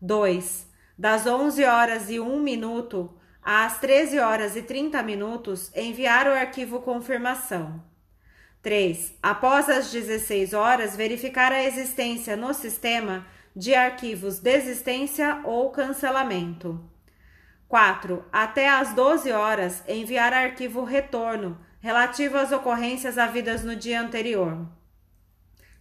2. 0.00 0.68
Das 0.96 1.26
11 1.26 1.64
horas 1.64 2.10
e 2.10 2.20
1 2.20 2.38
minuto 2.38 3.12
às 3.42 3.80
13 3.80 4.20
horas 4.20 4.54
e 4.54 4.62
30 4.62 5.02
minutos, 5.02 5.72
enviar 5.74 6.28
o 6.28 6.32
arquivo 6.32 6.80
confirmação. 6.80 7.82
3. 8.62 9.14
Após 9.20 9.68
as 9.68 9.90
16 9.90 10.52
horas, 10.52 10.94
verificar 10.94 11.50
a 11.50 11.64
existência 11.64 12.36
no 12.36 12.54
sistema 12.54 13.26
de 13.54 13.74
arquivos 13.74 14.38
desistência 14.38 15.40
ou 15.42 15.70
cancelamento. 15.70 16.95
4. 17.68 18.24
Até 18.32 18.68
às 18.68 18.92
12 18.94 19.32
horas, 19.32 19.82
enviar 19.88 20.32
arquivo 20.32 20.84
retorno 20.84 21.58
relativo 21.80 22.36
às 22.36 22.50
ocorrências 22.50 23.16
havidas 23.16 23.62
no 23.62 23.76
dia 23.76 24.00
anterior. 24.00 24.66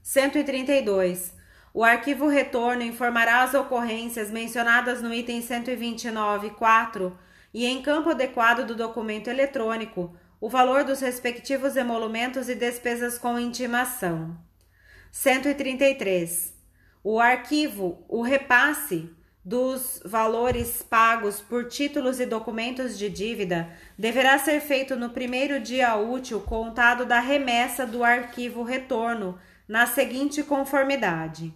132. 0.04 1.34
O 1.74 1.84
arquivo 1.84 2.28
retorno 2.28 2.84
informará 2.84 3.42
as 3.42 3.54
ocorrências 3.54 4.30
mencionadas 4.30 5.02
no 5.02 5.14
item 5.14 5.42
129.4 5.42 7.12
e, 7.54 7.66
em 7.66 7.82
campo 7.82 8.12
adequado 8.12 8.66
do 8.66 8.76
documento 8.76 9.30
eletrônico, 9.30 10.16
o 10.40 10.48
valor 10.48 10.84
dos 10.84 11.02
respectivos 11.02 11.76
emolumentos 11.76 12.50
e 12.50 12.56
despesas 12.56 13.18
com 13.18 13.40
intimação. 13.40 14.38
133. 15.12 16.54
O 17.04 17.20
arquivo, 17.20 18.06
o 18.08 18.22
repasse, 18.22 19.10
dos 19.46 20.02
valores 20.04 20.82
pagos 20.82 21.40
por 21.40 21.68
títulos 21.68 22.20
e 22.20 22.26
documentos 22.26 22.98
de 22.98 23.08
dívida 23.08 23.70
deverá 23.96 24.40
ser 24.40 24.60
feito 24.60 24.96
no 24.96 25.12
primeiro 25.12 25.60
dia 25.60 25.96
útil 25.96 26.42
contado 26.42 27.06
da 27.06 27.20
remessa 27.20 27.86
do 27.86 28.04
arquivo 28.04 28.64
retorno, 28.64 29.38
na 29.68 29.86
seguinte 29.86 30.42
conformidade. 30.42 31.54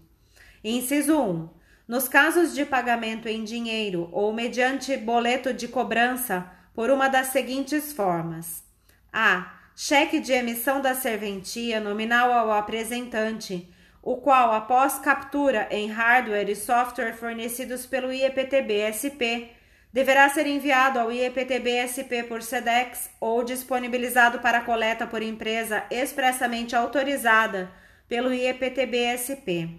Inciso 0.63 1.19
1. 1.19 1.50
Nos 1.88 2.08
casos 2.08 2.53
de 2.53 2.63
pagamento 2.63 3.27
em 3.27 3.43
dinheiro 3.43 4.08
ou 4.12 4.31
mediante 4.31 4.96
boleto 4.96 5.51
de 5.51 5.67
cobrança, 5.67 6.48
por 6.75 6.91
uma 6.91 7.08
das 7.08 7.27
seguintes 7.27 7.91
formas: 7.91 8.63
a. 9.12 9.55
Cheque 9.75 10.19
de 10.19 10.34
emissão 10.34 10.81
da 10.81 10.93
serventia 10.93 11.79
nominal 11.79 12.34
ao 12.34 12.51
apresentante 12.51 13.74
o 14.01 14.18
qual, 14.18 14.53
após 14.53 15.00
captura 15.00 15.68
em 15.70 15.88
hardware 15.88 16.50
e 16.50 16.56
software 16.56 17.13
fornecidos 17.13 17.86
pelo 17.86 18.12
IEPTB-SP, 18.12 19.51
deverá 19.91 20.29
ser 20.29 20.48
enviado 20.48 21.00
ao 21.00 21.12
IEPTB-SP 21.12 22.24
por 22.27 22.41
SEDEX 22.41 23.10
ou 23.20 23.44
disponibilizado 23.44 24.39
para 24.39 24.62
coleta 24.62 25.06
por 25.06 25.22
empresa 25.22 25.84
expressamente 25.89 26.75
autorizada 26.75 27.72
pelo 28.08 28.34
IEPTB-SP. 28.34 29.70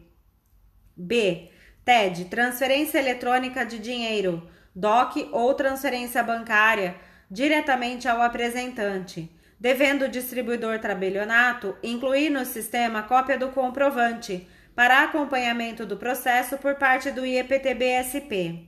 B. 0.96 1.50
TED, 1.84 2.26
transferência 2.26 2.98
eletrônica 2.98 3.64
de 3.64 3.78
dinheiro, 3.78 4.46
DOC 4.74 5.30
ou 5.32 5.54
transferência 5.54 6.22
bancária, 6.22 6.94
diretamente 7.30 8.06
ao 8.06 8.20
apresentante 8.20 9.39
devendo 9.60 10.06
o 10.06 10.08
distribuidor 10.08 10.78
tabelionato 10.78 11.76
incluir 11.82 12.30
no 12.30 12.46
sistema 12.46 13.02
cópia 13.02 13.36
do 13.36 13.50
comprovante 13.50 14.48
para 14.74 15.02
acompanhamento 15.02 15.84
do 15.84 15.98
processo 15.98 16.56
por 16.56 16.76
parte 16.76 17.10
do 17.10 17.26
IEPTB-SP. 17.26 18.66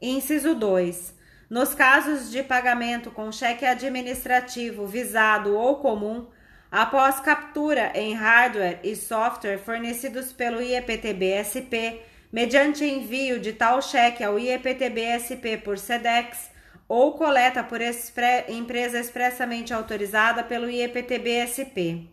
Inciso 0.00 0.54
2. 0.54 1.14
Nos 1.48 1.74
casos 1.74 2.30
de 2.30 2.42
pagamento 2.42 3.10
com 3.10 3.32
cheque 3.32 3.64
administrativo, 3.64 4.86
visado 4.86 5.56
ou 5.56 5.76
comum, 5.76 6.26
após 6.70 7.20
captura 7.20 7.92
em 7.94 8.14
hardware 8.14 8.80
e 8.82 8.94
software 8.94 9.58
fornecidos 9.58 10.32
pelo 10.32 10.60
IEPTB-SP, 10.60 12.00
mediante 12.30 12.84
envio 12.84 13.38
de 13.38 13.52
tal 13.52 13.80
cheque 13.80 14.24
ao 14.24 14.38
IEPTB-SP 14.38 15.58
por 15.58 15.78
SEDEX, 15.78 16.50
ou 16.94 17.14
coleta 17.14 17.64
por 17.64 17.80
expre 17.80 18.44
empresa 18.48 19.00
expressamente 19.00 19.72
autorizada 19.72 20.44
pelo 20.44 20.68
IEPTB-SP. 20.68 22.06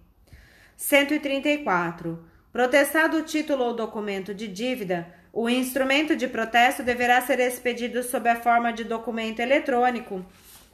134. 0.77 2.25
Protestado 2.49 3.17
o 3.17 3.23
título 3.23 3.65
ou 3.65 3.73
documento 3.73 4.33
de 4.33 4.47
dívida, 4.47 5.13
o 5.33 5.49
instrumento 5.49 6.15
de 6.15 6.29
protesto 6.29 6.81
deverá 6.81 7.19
ser 7.19 7.41
expedido 7.41 8.01
sob 8.03 8.29
a 8.29 8.37
forma 8.37 8.71
de 8.71 8.85
documento 8.85 9.41
eletrônico, 9.41 10.25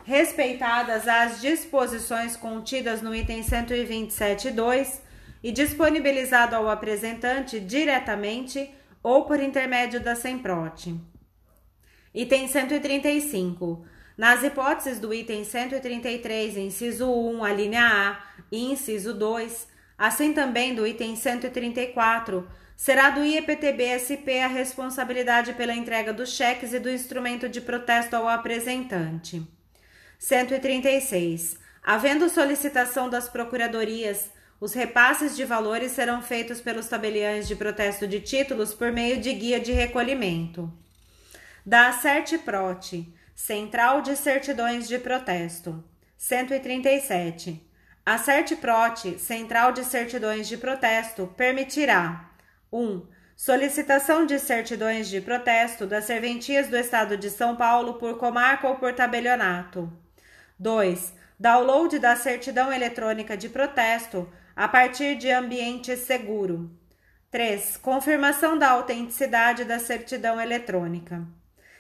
respeitadas 0.04 1.08
as 1.08 1.42
disposições 1.42 2.38
contidas 2.38 3.02
no 3.02 3.16
item 3.16 3.42
127.2 3.42 5.00
e 5.42 5.52
disponibilizado 5.52 6.56
ao 6.56 6.70
apresentante 6.70 7.60
diretamente 7.60 8.70
ou 9.02 9.26
por 9.26 9.40
intermédio 9.40 10.00
da 10.00 10.16
SEMPROT. 10.16 10.96
Item 12.14 12.48
135. 12.48 13.95
Nas 14.18 14.44
hipóteses 14.44 15.00
do 15.00 15.14
item 15.14 15.44
133, 15.44 16.56
inciso 16.56 17.12
1, 17.12 17.44
a 17.44 17.52
linha 17.52 17.86
A, 17.86 18.24
e 18.50 18.72
inciso 18.72 19.14
2, 19.14 19.68
assim 19.98 20.32
também 20.32 20.74
do 20.74 20.88
item 20.88 21.18
134, 21.18 22.48
será 22.78 23.10
do 23.10 23.24
IEPTB-SP 23.24 24.40
a 24.40 24.48
responsabilidade 24.48 25.54
pela 25.54 25.74
entrega 25.74 26.14
dos 26.14 26.30
cheques 26.30 26.74
e 26.74 26.80
do 26.80 26.90
instrumento 26.90 27.50
de 27.50 27.60
protesto 27.60 28.16
ao 28.16 28.28
apresentante. 28.28 29.46
136. 30.18 31.58
Havendo 31.84 32.30
solicitação 32.30 33.10
das 33.10 33.28
procuradorias, 33.28 34.32
os 34.60 34.74
repasses 34.74 35.36
de 35.36 35.44
valores 35.44 35.92
serão 35.92 36.22
feitos 36.22 36.62
pelos 36.62 36.88
tabeliães 36.88 37.48
de 37.48 37.56
protesto 37.56 38.08
de 38.08 38.22
títulos 38.22 38.74
por 38.74 38.92
meio 38.92 39.20
de 39.20 39.34
guia 39.34 39.60
de 39.60 39.74
recolhimento. 39.74 40.72
Da 41.66 41.92
Certprot, 41.92 43.14
Central 43.36 44.02
de 44.02 44.16
Certidões 44.16 44.88
de 44.88 44.98
Protesto. 44.98 45.84
137. 46.18 47.70
A 48.06 48.18
Certprot, 48.18 49.20
Central 49.20 49.74
de 49.74 49.84
Certidões 49.84 50.48
de 50.48 50.56
Protesto, 50.56 51.28
permitirá 51.36 52.32
1. 52.72 52.82
Um, 52.82 53.06
solicitação 53.36 54.26
de 54.26 54.40
certidões 54.40 55.10
de 55.10 55.20
protesto 55.20 55.86
das 55.86 56.06
serventias 56.06 56.70
do 56.70 56.78
Estado 56.78 57.18
de 57.18 57.30
São 57.30 57.58
Paulo 57.58 57.96
por 57.96 58.18
comarca 58.18 58.70
ou 58.70 58.78
por 58.78 58.94
tabelionato. 58.94 59.92
2. 60.58 61.14
Download 61.38 62.00
da 62.00 62.16
certidão 62.16 62.72
eletrônica 62.72 63.36
de 63.36 63.50
protesto 63.50 64.32
a 64.56 64.66
partir 64.66 65.18
de 65.18 65.30
ambiente 65.30 65.98
seguro. 65.98 66.72
3. 67.30 67.76
Confirmação 67.78 68.58
da 68.58 68.70
autenticidade 68.70 69.66
da 69.66 69.78
certidão 69.78 70.40
eletrônica. 70.40 71.28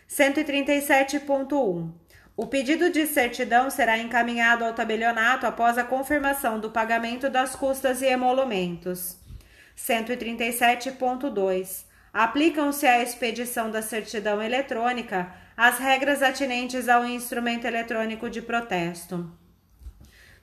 137.1. 0.09 1.91
O 2.37 2.47
pedido 2.47 2.89
de 2.89 3.07
certidão 3.07 3.69
será 3.69 3.97
encaminhado 3.97 4.65
ao 4.65 4.73
tabelionato 4.73 5.47
após 5.47 5.77
a 5.77 5.83
confirmação 5.83 6.59
do 6.59 6.69
pagamento 6.69 7.29
das 7.29 7.55
custas 7.55 8.01
e 8.01 8.05
emolumentos. 8.05 9.17
137.2. 9.77 11.85
Aplicam-se 12.13 12.85
à 12.85 13.01
expedição 13.01 13.71
da 13.71 13.81
certidão 13.81 14.41
eletrônica 14.41 15.33
as 15.55 15.79
regras 15.79 16.21
atinentes 16.21 16.89
ao 16.89 17.05
instrumento 17.05 17.65
eletrônico 17.65 18.29
de 18.29 18.41
protesto. 18.41 19.31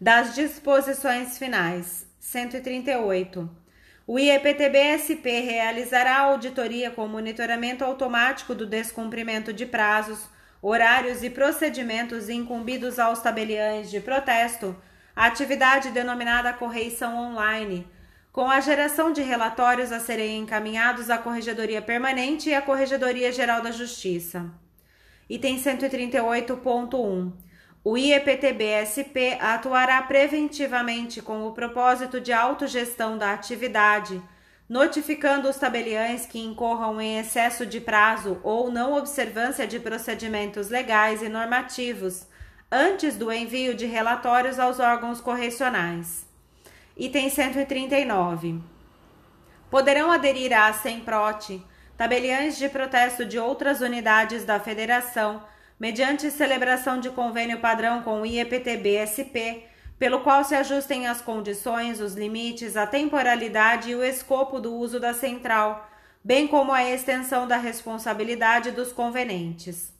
Das 0.00 0.34
disposições 0.34 1.38
finais. 1.38 2.06
138. 2.18 3.61
O 4.06 4.18
IEPTB-SP 4.18 5.40
realizará 5.40 6.18
auditoria 6.18 6.90
com 6.90 7.06
monitoramento 7.06 7.84
automático 7.84 8.52
do 8.52 8.66
descumprimento 8.66 9.52
de 9.52 9.64
prazos, 9.64 10.28
horários 10.60 11.22
e 11.22 11.30
procedimentos 11.30 12.28
incumbidos 12.28 12.98
aos 12.98 13.20
tabeliães 13.20 13.90
de 13.90 14.00
protesto, 14.00 14.76
atividade 15.14 15.90
denominada 15.90 16.52
correição 16.52 17.16
online, 17.16 17.86
com 18.32 18.50
a 18.50 18.60
geração 18.60 19.12
de 19.12 19.22
relatórios 19.22 19.92
a 19.92 20.00
serem 20.00 20.40
encaminhados 20.40 21.08
à 21.08 21.16
Corregedoria 21.16 21.80
Permanente 21.80 22.48
e 22.48 22.54
à 22.54 22.62
Corregedoria 22.62 23.30
Geral 23.30 23.62
da 23.62 23.70
Justiça. 23.70 24.50
Item 25.28 25.58
138.1. 25.58 27.32
O 27.84 27.96
IEPTB-SP 27.96 29.38
atuará 29.40 30.00
preventivamente 30.02 31.20
com 31.20 31.48
o 31.48 31.52
propósito 31.52 32.20
de 32.20 32.32
autogestão 32.32 33.18
da 33.18 33.32
atividade, 33.32 34.22
notificando 34.68 35.48
os 35.48 35.56
tabeliães 35.56 36.24
que 36.24 36.38
incorram 36.38 37.00
em 37.00 37.18
excesso 37.18 37.66
de 37.66 37.80
prazo 37.80 38.40
ou 38.44 38.70
não 38.70 38.96
observância 38.96 39.66
de 39.66 39.80
procedimentos 39.80 40.68
legais 40.68 41.22
e 41.22 41.28
normativos 41.28 42.24
antes 42.70 43.16
do 43.16 43.32
envio 43.32 43.74
de 43.74 43.84
relatórios 43.84 44.60
aos 44.60 44.78
órgãos 44.78 45.20
correcionais. 45.20 46.24
Item 46.96 47.28
139. 47.28 48.62
Poderão 49.68 50.12
aderir 50.12 50.52
à 50.52 50.72
SEMPROT 50.72 51.66
tabeliães 51.96 52.56
de 52.56 52.68
protesto 52.68 53.24
de 53.24 53.38
outras 53.40 53.80
unidades 53.80 54.44
da 54.44 54.60
Federação, 54.60 55.42
mediante 55.82 56.30
celebração 56.30 57.00
de 57.00 57.10
convênio 57.10 57.58
padrão 57.58 58.04
com 58.04 58.20
o 58.20 58.24
IEPTB-SP, 58.24 59.64
pelo 59.98 60.20
qual 60.20 60.44
se 60.44 60.54
ajustem 60.54 61.08
as 61.08 61.20
condições, 61.20 62.00
os 62.00 62.14
limites, 62.14 62.76
a 62.76 62.86
temporalidade 62.86 63.90
e 63.90 63.96
o 63.96 64.04
escopo 64.04 64.60
do 64.60 64.72
uso 64.76 65.00
da 65.00 65.12
central, 65.12 65.90
bem 66.22 66.46
como 66.46 66.70
a 66.70 66.88
extensão 66.88 67.48
da 67.48 67.56
responsabilidade 67.56 68.70
dos 68.70 68.92
convenentes. 68.92 69.92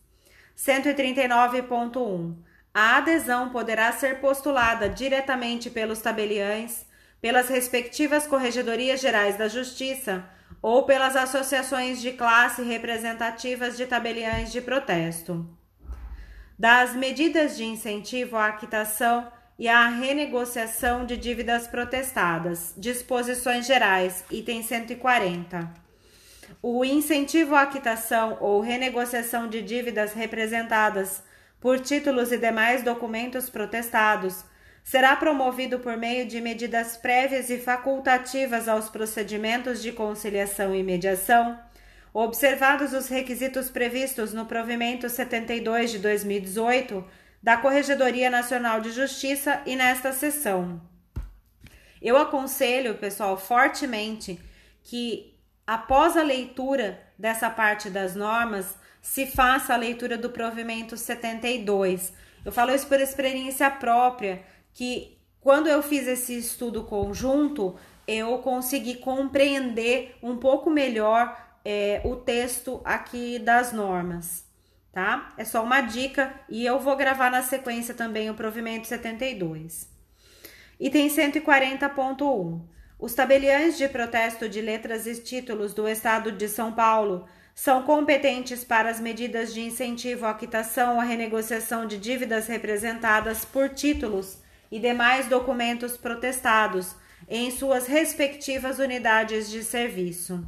139.1 0.57 2.37
a 2.73 2.99
adesão 2.99 3.51
poderá 3.51 3.91
ser 3.91 4.21
postulada 4.21 4.89
diretamente 4.89 5.69
pelos 5.69 6.01
tabeliães, 6.01 6.87
pelas 7.21 7.49
respectivas 7.49 8.25
corregedorias 8.25 9.01
gerais 9.01 9.37
da 9.37 9.49
Justiça 9.49 10.25
ou 10.63 10.85
pelas 10.85 11.17
associações 11.17 12.01
de 12.01 12.13
classe 12.13 12.63
representativas 12.63 13.77
de 13.77 13.85
tabeliães 13.85 14.53
de 14.53 14.61
protesto. 14.61 15.61
Das 16.59 16.95
medidas 16.95 17.57
de 17.57 17.65
incentivo 17.65 18.37
à 18.37 18.53
quitação 18.53 19.31
e 19.59 19.69
à 19.69 19.89
renegociação 19.89 21.05
de 21.05 21.17
dívidas 21.17 21.67
protestadas, 21.67 22.75
disposições 22.77 23.67
gerais, 23.67 24.25
item 24.31 24.63
140. 24.63 25.71
O 26.63 26.85
incentivo 26.85 27.55
à 27.55 27.67
quitação 27.67 28.37
ou 28.41 28.61
renegociação 28.61 29.49
de 29.49 29.63
dívidas 29.63 30.13
representadas 30.13 31.23
por 31.63 31.79
títulos 31.79 32.33
e 32.33 32.39
demais 32.39 32.83
documentos 32.83 33.49
protestados, 33.49 34.45
será 34.83 35.15
promovido 35.15 35.79
por 35.79 35.97
meio 35.97 36.27
de 36.27 36.41
medidas 36.41 36.97
prévias 36.97 37.49
e 37.51 37.59
facultativas 37.59 38.69
aos 38.69 38.89
procedimentos 38.89 39.81
de 39.81 39.93
conciliação 39.93 40.75
e 40.75 40.83
mediação, 40.83 41.57
observados 42.13 42.93
os 42.93 43.09
requisitos 43.09 43.71
previstos 43.71 44.33
no 44.33 44.47
provimento 44.47 45.09
72 45.09 45.93
de 45.93 45.99
2018 45.99 47.05
da 47.43 47.57
Corregedoria 47.57 48.31
Nacional 48.31 48.81
de 48.81 48.91
Justiça 48.91 49.63
e 49.67 49.75
nesta 49.75 50.13
sessão. 50.13 50.81
Eu 52.01 52.17
aconselho, 52.17 52.97
pessoal, 52.97 53.37
fortemente 53.37 54.39
que 54.83 55.35
após 55.67 56.17
a 56.17 56.23
leitura 56.23 57.01
dessa 57.19 57.49
parte 57.49 57.89
das 57.89 58.15
normas, 58.15 58.77
se 59.01 59.27
faça 59.27 59.75
a 59.75 59.77
leitura 59.77 60.17
do 60.17 60.31
provimento 60.31 60.97
72. 60.97 62.13
Eu 62.45 62.53
falo 62.53 62.75
isso 62.75 62.87
por 62.87 63.01
experiência 63.01 63.71
própria, 63.71 64.43
que 64.75 65.19
quando 65.41 65.69
eu 65.69 65.83
fiz 65.83 66.07
esse 66.07 66.37
estudo 66.37 66.85
conjunto, 66.85 67.77
eu 68.07 68.39
consegui 68.39 68.97
compreender 68.97 70.17
um 70.23 70.37
pouco 70.37 70.71
melhor 70.71 71.52
é, 71.65 72.01
o 72.05 72.17
texto 72.17 72.81
aqui 72.85 73.39
das 73.39 73.73
normas, 73.73 74.45
tá? 74.93 75.33
É 75.37 75.45
só 75.45 75.63
uma 75.63 75.81
dica 75.81 76.35
e 76.49 76.65
eu 76.65 76.79
vou 76.81 76.97
gravar 76.97 77.31
na 77.31 77.43
sequência 77.43 77.95
também 77.95 78.31
o 78.31 78.35
provimento 78.35 78.87
72. 78.87 79.89
Item 80.79 81.09
140.1. 81.09 82.61
Os 82.99 83.15
tabeliães 83.15 83.77
de 83.77 83.89
protesto 83.89 84.49
de 84.49 84.61
letras 84.61 85.07
e 85.07 85.21
títulos 85.21 85.75
do 85.75 85.89
Estado 85.89 86.33
de 86.33 86.49
São 86.49 86.73
Paulo 86.73 87.27
são 87.55 87.83
competentes 87.83 88.65
para 88.65 88.91
as 88.91 88.99
medidas 88.99 89.53
de 89.53 89.61
incentivo 89.61 90.27
à 90.27 90.35
quitação 90.35 90.97
ou 90.97 91.03
renegociação 91.03 91.87
de 91.87 91.99
dívidas 91.99 92.47
representadas 92.47 93.45
por 93.45 93.69
títulos 93.69 94.39
e 94.71 94.79
demais 94.79 95.27
documentos 95.27 95.97
protestados 95.97 96.97
em 97.29 97.51
suas 97.51 97.87
respectivas 97.87 98.79
unidades 98.79 99.51
de 99.51 99.63
serviço. 99.63 100.45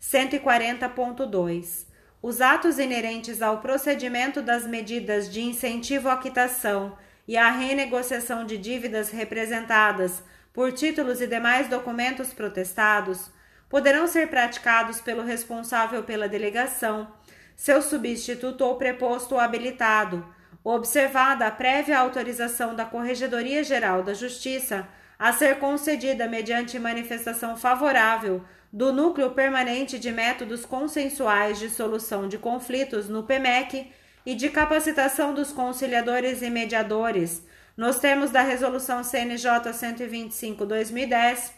140.2. 0.00 1.86
Os 2.22 2.40
atos 2.40 2.78
inerentes 2.78 3.42
ao 3.42 3.58
procedimento 3.60 4.40
das 4.42 4.66
medidas 4.66 5.30
de 5.30 5.40
incentivo 5.42 6.08
à 6.08 6.16
quitação 6.16 6.96
e 7.28 7.36
à 7.36 7.50
renegociação 7.50 8.44
de 8.44 8.58
dívidas 8.58 9.10
representadas 9.10 10.22
por 10.52 10.72
títulos 10.72 11.20
e 11.20 11.26
demais 11.26 11.68
documentos 11.68 12.32
protestados 12.32 13.30
poderão 13.68 14.06
ser 14.06 14.28
praticados 14.28 15.00
pelo 15.00 15.22
responsável 15.22 16.02
pela 16.02 16.28
delegação, 16.28 17.08
seu 17.54 17.80
substituto 17.80 18.62
ou 18.62 18.76
preposto 18.76 19.38
habilitado, 19.38 20.26
observada 20.64 21.46
a 21.46 21.50
prévia 21.50 21.98
autorização 21.98 22.74
da 22.74 22.84
Corregedoria 22.84 23.62
Geral 23.62 24.02
da 24.02 24.12
Justiça 24.12 24.88
a 25.18 25.32
ser 25.32 25.58
concedida 25.58 26.26
mediante 26.26 26.78
manifestação 26.78 27.56
favorável 27.56 28.42
do 28.72 28.92
Núcleo 28.92 29.32
Permanente 29.32 29.98
de 29.98 30.12
Métodos 30.12 30.64
Consensuais 30.64 31.58
de 31.58 31.68
Solução 31.68 32.28
de 32.28 32.38
Conflitos 32.38 33.08
no 33.08 33.24
PEMEC 33.24 33.92
e 34.24 34.34
de 34.34 34.48
capacitação 34.48 35.34
dos 35.34 35.50
conciliadores 35.50 36.40
e 36.42 36.50
mediadores, 36.50 37.42
nos 37.76 37.98
termos 37.98 38.30
da 38.30 38.42
Resolução 38.42 39.02
CNJ 39.02 39.50
125-2010 39.72 41.50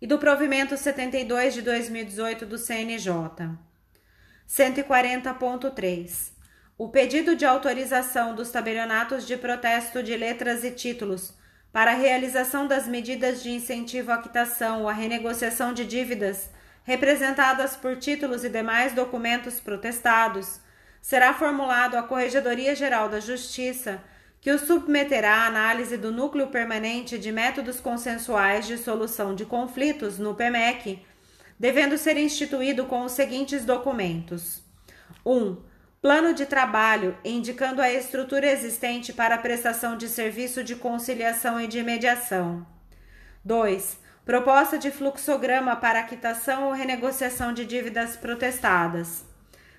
e 0.00 0.06
do 0.06 0.18
provimento 0.18 0.76
72 0.76 1.54
de 1.54 1.62
2018 1.62 2.46
do 2.46 2.58
CNJ. 2.58 3.10
140.3. 4.48 6.32
O 6.78 6.88
pedido 6.88 7.34
de 7.34 7.44
autorização 7.44 8.34
dos 8.34 8.50
tabelionatos 8.50 9.26
de 9.26 9.36
protesto 9.36 10.02
de 10.02 10.16
letras 10.16 10.62
e 10.62 10.70
títulos 10.70 11.34
para 11.76 11.90
a 11.90 11.94
realização 11.94 12.66
das 12.66 12.88
medidas 12.88 13.42
de 13.42 13.50
incentivo 13.50 14.10
à 14.10 14.16
quitação 14.16 14.80
ou 14.80 14.88
à 14.88 14.94
renegociação 14.94 15.74
de 15.74 15.84
dívidas 15.84 16.48
representadas 16.84 17.76
por 17.76 17.98
títulos 17.98 18.44
e 18.44 18.48
demais 18.48 18.94
documentos 18.94 19.60
protestados 19.60 20.58
será 21.02 21.34
formulado 21.34 21.98
à 21.98 22.02
Corregedoria 22.02 22.74
Geral 22.74 23.10
da 23.10 23.20
Justiça 23.20 24.02
que 24.40 24.50
o 24.50 24.58
submeterá 24.58 25.42
à 25.42 25.46
análise 25.48 25.98
do 25.98 26.10
Núcleo 26.10 26.46
Permanente 26.46 27.18
de 27.18 27.30
Métodos 27.30 27.78
Consensuais 27.78 28.66
de 28.66 28.78
Solução 28.78 29.34
de 29.34 29.44
Conflitos, 29.44 30.18
no 30.18 30.34
PMEC, 30.34 31.04
devendo 31.60 31.98
ser 31.98 32.16
instituído 32.16 32.86
com 32.86 33.04
os 33.04 33.12
seguintes 33.12 33.66
documentos: 33.66 34.62
1. 35.26 35.30
Um, 35.30 35.56
plano 36.00 36.32
de 36.32 36.46
trabalho 36.46 37.16
indicando 37.24 37.82
a 37.82 37.92
estrutura 37.92 38.46
existente 38.46 39.12
para 39.12 39.34
a 39.34 39.38
prestação 39.38 39.96
de 39.96 40.08
serviço 40.08 40.62
de 40.62 40.76
conciliação 40.76 41.60
e 41.60 41.66
de 41.66 41.82
mediação. 41.82 42.66
2. 43.44 43.98
Proposta 44.24 44.78
de 44.78 44.90
fluxograma 44.90 45.76
para 45.76 46.02
quitação 46.02 46.64
ou 46.64 46.72
renegociação 46.72 47.52
de 47.52 47.64
dívidas 47.64 48.16
protestadas. 48.16 49.24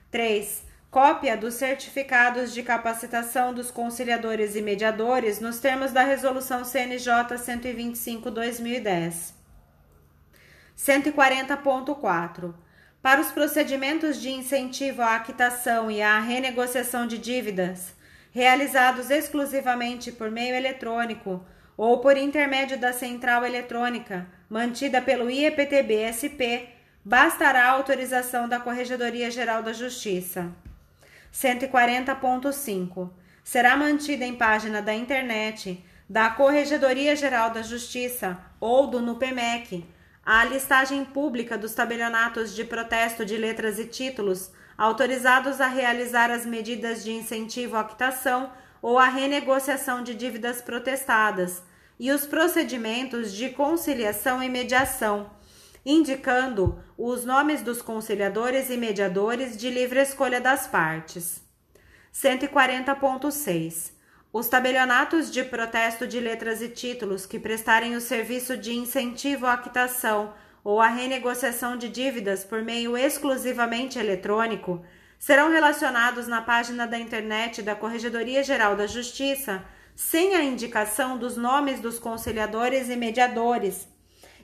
3 0.10 0.68
cópia 0.90 1.36
dos 1.38 1.54
certificados 1.56 2.54
de 2.54 2.64
capacitação 2.64 3.54
dos 3.54 3.70
conciliadores 3.70 4.56
e 4.56 4.62
mediadores 4.62 5.40
nos 5.40 5.60
termos 5.60 5.92
da 5.92 6.02
Resolução 6.04 6.64
CNJ 6.64 7.38
125/2010. 7.38 9.34
140.4. 10.76 12.54
Para 13.08 13.22
os 13.22 13.32
procedimentos 13.32 14.20
de 14.20 14.30
incentivo 14.30 15.02
à 15.02 15.18
quitação 15.20 15.90
e 15.90 16.02
à 16.02 16.20
renegociação 16.20 17.08
de 17.08 17.18
dívidas, 17.18 17.94
realizados 18.34 19.10
exclusivamente 19.10 20.12
por 20.12 20.30
meio 20.30 20.54
eletrônico 20.54 21.42
ou 21.78 22.00
por 22.00 22.18
intermédio 22.18 22.78
da 22.78 22.92
central 22.92 23.46
eletrônica 23.46 24.28
mantida 24.50 25.02
pelo 25.02 25.32
IEPTB-SP, 25.32 26.68
bastará 27.02 27.68
a 27.68 27.72
autorização 27.72 28.50
da 28.50 28.60
Corregedoria 28.60 29.32
Geral 29.32 29.64
da 29.64 29.72
Justiça. 29.72 30.52
140.5. 31.34 33.10
Será 33.42 33.78
mantida 33.78 34.26
em 34.26 34.36
página 34.36 34.82
da 34.82 34.94
internet 34.94 35.82
da 36.10 36.30
Corregedoria 36.30 37.16
Geral 37.16 37.52
da 37.52 37.62
Justiça 37.62 38.38
ou 38.60 38.86
do 38.88 39.02
NUPEMEC 39.02 39.96
a 40.28 40.44
listagem 40.44 41.06
pública 41.06 41.58
dos 41.58 41.74
tabelionatos 41.74 42.54
de 42.54 42.66
protesto 42.66 43.26
de 43.26 43.38
letras 43.38 43.80
e 43.80 43.86
títulos 43.86 44.52
autorizados 44.78 45.62
a 45.62 45.70
realizar 45.70 46.30
as 46.30 46.46
medidas 46.46 47.02
de 47.02 47.14
incentivo 47.14 47.78
à 47.78 47.86
quitação 47.86 48.52
ou 48.82 49.00
à 49.00 49.08
renegociação 49.08 50.04
de 50.04 50.14
dívidas 50.14 50.62
protestadas 50.62 51.64
e 51.98 52.12
os 52.12 52.26
procedimentos 52.26 53.32
de 53.32 53.52
conciliação 53.52 54.44
e 54.44 54.50
mediação, 54.50 55.32
indicando 55.86 56.78
os 56.98 57.24
nomes 57.24 57.62
dos 57.62 57.82
conciliadores 57.82 58.70
e 58.70 58.76
mediadores 58.76 59.56
de 59.56 59.70
livre 59.70 60.02
escolha 60.02 60.42
das 60.42 60.68
partes. 60.68 61.42
140.6 62.14 63.97
os 64.38 64.48
tabelionatos 64.48 65.32
de 65.32 65.44
protesto 65.44 66.06
de 66.06 66.20
letras 66.20 66.62
e 66.62 66.70
títulos 66.70 67.26
que 67.26 67.40
prestarem 67.40 67.96
o 67.96 68.00
serviço 68.00 68.56
de 68.56 68.72
incentivo 68.72 69.48
à 69.48 69.58
quitação 69.58 70.32
ou 70.64 70.80
à 70.80 70.90
renegociação 70.90 71.76
de 71.76 71.90
dívidas 71.90 72.44
por 72.44 72.62
meio 72.62 72.96
exclusivamente 72.96 73.98
eletrônico 73.98 74.86
serão 75.18 75.50
relacionados 75.50 76.28
na 76.28 76.40
página 76.40 76.86
da 76.86 77.00
internet 77.00 77.64
da 77.64 77.74
Corregedoria 77.74 78.44
Geral 78.44 78.76
da 78.76 78.86
Justiça 78.86 79.66
sem 79.96 80.36
a 80.36 80.44
indicação 80.44 81.18
dos 81.18 81.36
nomes 81.36 81.80
dos 81.80 81.98
conciliadores 81.98 82.92
e 82.92 82.96
mediadores 82.96 83.88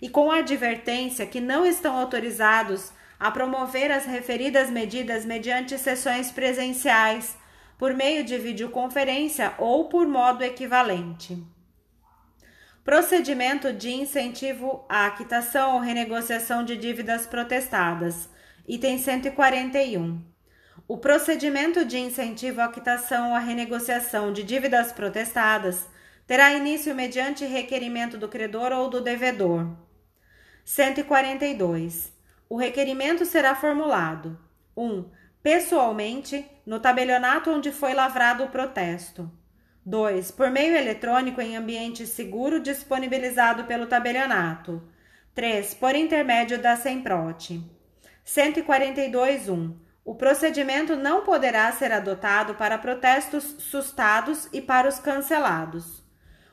e 0.01 0.09
com 0.09 0.31
a 0.31 0.39
advertência 0.39 1.27
que 1.27 1.39
não 1.39 1.63
estão 1.63 1.95
autorizados 1.95 2.91
a 3.19 3.29
promover 3.29 3.91
as 3.91 4.05
referidas 4.05 4.71
medidas 4.71 5.23
mediante 5.23 5.77
sessões 5.77 6.31
presenciais 6.31 7.42
por 7.83 7.93
meio 7.93 8.23
de 8.23 8.37
videoconferência 8.37 9.55
ou 9.57 9.89
por 9.89 10.07
modo 10.07 10.41
equivalente. 10.41 11.37
Procedimento 12.81 13.73
de 13.73 13.91
incentivo 13.91 14.85
à 14.87 15.11
quitação 15.11 15.73
ou 15.73 15.81
renegociação 15.81 16.63
de 16.63 16.77
dívidas 16.77 17.25
protestadas. 17.25 18.29
Item 18.65 18.97
141. 18.97 20.23
O 20.87 20.97
procedimento 20.97 21.83
de 21.83 21.99
incentivo 21.99 22.61
à 22.61 22.69
quitação 22.69 23.31
ou 23.31 23.35
à 23.35 23.39
renegociação 23.39 24.31
de 24.31 24.43
dívidas 24.43 24.93
protestadas 24.93 25.85
terá 26.25 26.53
início 26.53 26.95
mediante 26.95 27.43
requerimento 27.43 28.17
do 28.17 28.29
credor 28.29 28.71
ou 28.71 28.89
do 28.89 29.01
devedor. 29.01 29.67
142. 30.63 32.13
O 32.47 32.55
requerimento 32.55 33.25
será 33.25 33.53
formulado: 33.53 34.39
1. 34.73 34.85
Um, 34.89 35.11
pessoalmente 35.43 36.49
no 36.65 36.79
tabelionato 36.79 37.51
onde 37.51 37.71
foi 37.71 37.93
lavrado 37.93 38.45
o 38.45 38.49
protesto. 38.49 39.29
2. 39.85 40.31
Por 40.31 40.49
meio 40.49 40.77
eletrônico 40.77 41.41
em 41.41 41.57
ambiente 41.57 42.07
seguro 42.07 42.61
disponibilizado 42.61 43.65
pelo 43.65 43.85
tabelionato. 43.85 44.81
3. 45.35 45.73
Por 45.73 45.93
intermédio 45.93 46.57
da 46.57 46.77
SEMPROT. 46.77 47.61
142.1. 48.25 49.75
O 50.05 50.15
procedimento 50.15 50.95
não 50.95 51.23
poderá 51.23 51.69
ser 51.73 51.91
adotado 51.91 52.55
para 52.55 52.77
protestos 52.77 53.43
sustados 53.59 54.47
e 54.53 54.61
para 54.61 54.87
os 54.87 54.99
cancelados. 54.99 56.01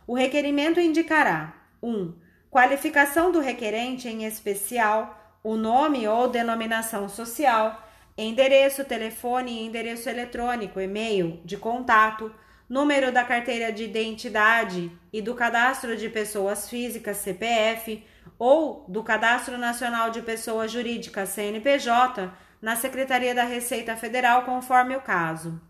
O 0.07 0.15
requerimento 0.15 0.81
indicará 0.81 1.55
1. 1.81 2.15
Qualificação 2.51 3.31
do 3.31 3.39
requerente, 3.39 4.09
em 4.09 4.25
especial, 4.25 5.39
o 5.43 5.57
nome 5.57 6.09
ou 6.09 6.29
denominação 6.29 7.09
social, 7.09 7.90
endereço, 8.23 8.85
telefone 8.85 9.65
endereço 9.65 10.09
eletrônico, 10.09 10.81
e-mail 10.81 11.41
de 11.45 11.57
contato, 11.57 12.33
número 12.69 13.11
da 13.11 13.25
carteira 13.25 13.73
de 13.73 13.85
identidade 13.85 14.93
e 15.13 15.21
do 15.21 15.35
cadastro 15.35 15.97
de 15.97 16.09
pessoas 16.09 16.69
físicas 16.69 17.17
CPF 17.19 18.05
ou 18.39 18.85
do 18.89 19.03
Cadastro 19.03 19.59
Nacional 19.59 20.11
de 20.11 20.23
Pessoas 20.23 20.71
Jurídicas 20.71 21.31
CNPJ 21.31 22.33
na 22.63 22.77
Secretaria 22.77 23.35
da 23.35 23.45
Receita 23.45 23.97
Federal, 23.97 24.45
conforme 24.45 24.97
o 24.97 25.01
caso. 25.01 25.61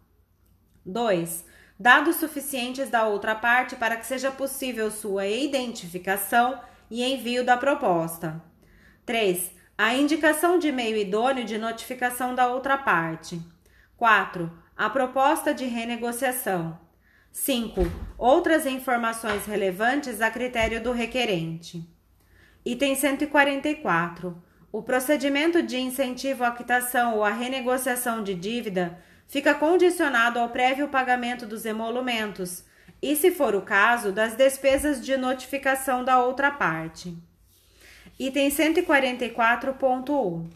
2. 0.84 1.44
Dados 1.78 2.16
suficientes 2.16 2.90
da 2.90 3.06
outra 3.06 3.34
parte 3.34 3.76
para 3.76 3.96
que 3.96 4.06
seja 4.06 4.30
possível 4.30 4.90
sua 4.90 5.26
identificação 5.26 6.60
e 6.90 7.02
envio 7.02 7.44
da 7.44 7.56
proposta. 7.56 8.42
3 9.06 9.59
a 9.82 9.94
indicação 9.94 10.58
de 10.58 10.70
meio 10.70 10.94
idôneo 10.94 11.42
de 11.42 11.56
notificação 11.56 12.34
da 12.34 12.48
outra 12.48 12.76
parte. 12.76 13.40
4. 13.96 14.52
A 14.76 14.90
proposta 14.90 15.54
de 15.54 15.64
renegociação. 15.64 16.78
5. 17.32 17.80
Outras 18.18 18.66
informações 18.66 19.46
relevantes 19.46 20.20
a 20.20 20.30
critério 20.30 20.82
do 20.82 20.92
requerente. 20.92 21.82
Item 22.62 22.94
144. 22.94 24.36
O 24.70 24.82
procedimento 24.82 25.62
de 25.62 25.78
incentivo 25.78 26.44
à 26.44 26.50
quitação 26.50 27.16
ou 27.16 27.24
à 27.24 27.30
renegociação 27.30 28.22
de 28.22 28.34
dívida 28.34 28.98
fica 29.26 29.54
condicionado 29.54 30.38
ao 30.38 30.50
prévio 30.50 30.88
pagamento 30.88 31.46
dos 31.46 31.64
emolumentos 31.64 32.66
e, 33.00 33.16
se 33.16 33.30
for 33.30 33.54
o 33.54 33.62
caso, 33.62 34.12
das 34.12 34.34
despesas 34.34 35.02
de 35.02 35.16
notificação 35.16 36.04
da 36.04 36.22
outra 36.22 36.50
parte. 36.50 37.16
Item 38.22 38.50
144.1. 38.50 40.46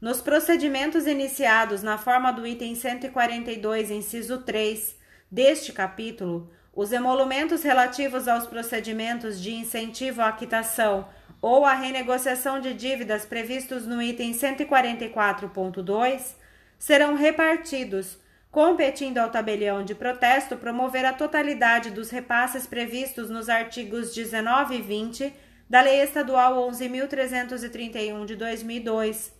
Nos 0.00 0.20
procedimentos 0.20 1.04
iniciados 1.04 1.82
na 1.82 1.98
forma 1.98 2.30
do 2.30 2.46
item 2.46 2.76
142, 2.76 3.90
inciso 3.90 4.38
3 4.42 4.94
deste 5.28 5.72
capítulo, 5.72 6.48
os 6.72 6.92
emolumentos 6.92 7.64
relativos 7.64 8.28
aos 8.28 8.46
procedimentos 8.46 9.42
de 9.42 9.52
incentivo 9.52 10.22
à 10.22 10.30
quitação 10.30 11.08
ou 11.42 11.64
à 11.64 11.74
renegociação 11.74 12.60
de 12.60 12.72
dívidas 12.72 13.26
previstos 13.26 13.84
no 13.84 14.00
item 14.00 14.32
144.2 14.32 16.36
serão 16.78 17.16
repartidos, 17.16 18.16
competindo 18.48 19.18
ao 19.18 19.28
tabelião 19.28 19.84
de 19.84 19.92
protesto 19.92 20.56
promover 20.56 21.04
a 21.04 21.12
totalidade 21.12 21.90
dos 21.90 22.10
repasses 22.10 22.64
previstos 22.64 23.28
nos 23.28 23.48
artigos 23.48 24.14
19 24.14 24.76
e 24.76 24.82
20 24.82 25.47
da 25.68 25.82
Lei 25.82 26.00
Estadual 26.00 26.54
11.331 26.70 28.24
de 28.24 28.36
2002 28.36 29.32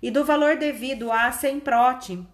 e 0.00 0.10
do 0.10 0.24
valor 0.24 0.56
devido 0.56 1.10
à 1.10 1.32
SEMPROT, 1.32 2.24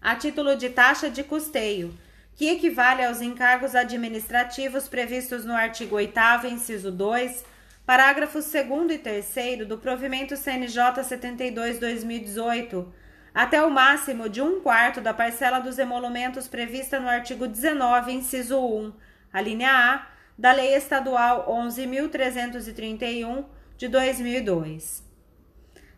a 0.00 0.14
título 0.16 0.56
de 0.56 0.68
taxa 0.68 1.08
de 1.08 1.24
custeio, 1.24 1.96
que 2.34 2.48
equivale 2.48 3.04
aos 3.04 3.22
encargos 3.22 3.74
administrativos 3.74 4.86
previstos 4.86 5.44
no 5.44 5.54
artigo 5.54 5.96
8 5.96 6.46
inciso 6.50 6.92
2, 6.92 7.44
parágrafos 7.86 8.52
2 8.52 8.90
e 8.90 8.98
3 8.98 9.66
do 9.66 9.78
provimento 9.78 10.36
CNJ 10.36 11.00
72-2018, 11.02 12.86
até 13.32 13.62
o 13.62 13.70
máximo 13.70 14.28
de 14.28 14.42
um 14.42 14.60
quarto 14.60 15.00
da 15.00 15.14
parcela 15.14 15.60
dos 15.60 15.78
emolumentos 15.78 16.46
prevista 16.46 17.00
no 17.00 17.08
artigo 17.08 17.46
19, 17.46 18.12
inciso 18.12 18.58
1, 18.58 18.92
a 19.32 19.40
linha 19.40 19.70
A, 19.70 20.15
da 20.38 20.52
Lei 20.52 20.74
Estadual 20.74 21.46
11.331 21.48 23.46
de 23.76 23.88
2002. 23.88 25.04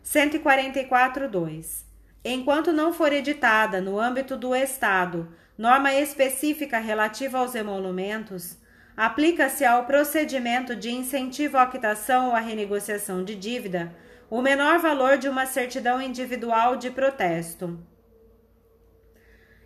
144.2. 0.03 1.85
Enquanto 2.23 2.71
não 2.71 2.93
for 2.93 3.11
editada 3.13 3.81
no 3.81 3.99
âmbito 3.99 4.37
do 4.37 4.55
Estado 4.55 5.35
norma 5.57 5.93
específica 5.93 6.79
relativa 6.79 7.39
aos 7.39 7.53
emolumentos, 7.53 8.57
aplica-se 8.95 9.65
ao 9.65 9.85
procedimento 9.85 10.73
de 10.75 10.89
incentivo 10.89 11.57
à 11.57 11.67
quitação 11.67 12.29
ou 12.29 12.35
à 12.35 12.39
renegociação 12.39 13.23
de 13.23 13.35
dívida 13.35 13.93
o 14.29 14.41
menor 14.41 14.79
valor 14.79 15.17
de 15.17 15.27
uma 15.27 15.45
certidão 15.45 16.01
individual 16.01 16.77
de 16.77 16.89
protesto. 16.91 17.77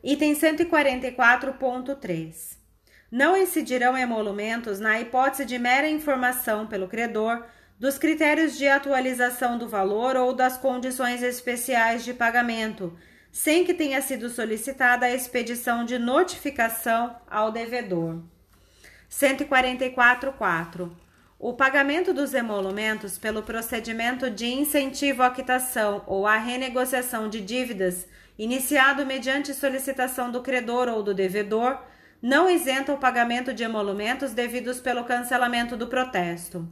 Item 0.03 0.33
144.3 0.33 2.62
não 3.13 3.38
incidirão 3.38 3.95
emolumentos 3.95 4.80
na 4.80 4.99
hipótese 4.99 5.45
de 5.45 5.60
mera 5.60 5.88
informação 5.88 6.65
pelo 6.65 6.88
credor 6.88 7.43
dos 7.80 7.99
critérios 7.99 8.58
de 8.58 8.67
atualização 8.67 9.56
do 9.56 9.69
valor 9.69 10.15
ou 10.15 10.34
das 10.34 10.58
condições 10.58 11.21
especiais 11.21 12.04
de 12.04 12.12
pagamento, 12.12 12.97
sem 13.32 13.63
que 13.65 13.73
tenha 13.76 14.02
sido 14.02 14.32
solicitada 14.32 15.06
a 15.06 15.13
expedição 15.13 15.86
de 15.86 15.99
notificação 15.99 17.15
ao 17.30 17.52
devedor. 17.52 18.19
144.4. 19.12 20.89
O 21.38 21.54
pagamento 21.54 22.15
dos 22.15 22.34
emolumentos 22.34 23.19
pelo 23.19 23.43
procedimento 23.43 24.28
de 24.32 24.47
incentivo 24.47 25.21
à 25.21 25.30
quitação 25.30 26.02
ou 26.08 26.26
à 26.26 26.38
renegociação 26.38 27.30
de 27.30 27.41
dívidas, 27.41 28.08
iniciado 28.39 29.06
mediante 29.06 29.54
solicitação 29.54 30.32
do 30.32 30.41
credor 30.41 30.88
ou 30.88 31.04
do 31.04 31.13
devedor, 31.13 31.78
não 32.23 32.49
isenta 32.49 32.91
o 32.93 32.97
pagamento 32.97 33.53
de 33.53 33.65
emolumentos 33.65 34.31
devidos 34.31 34.79
pelo 34.79 35.03
cancelamento 35.03 35.75
do 35.75 35.88
protesto. 35.88 36.65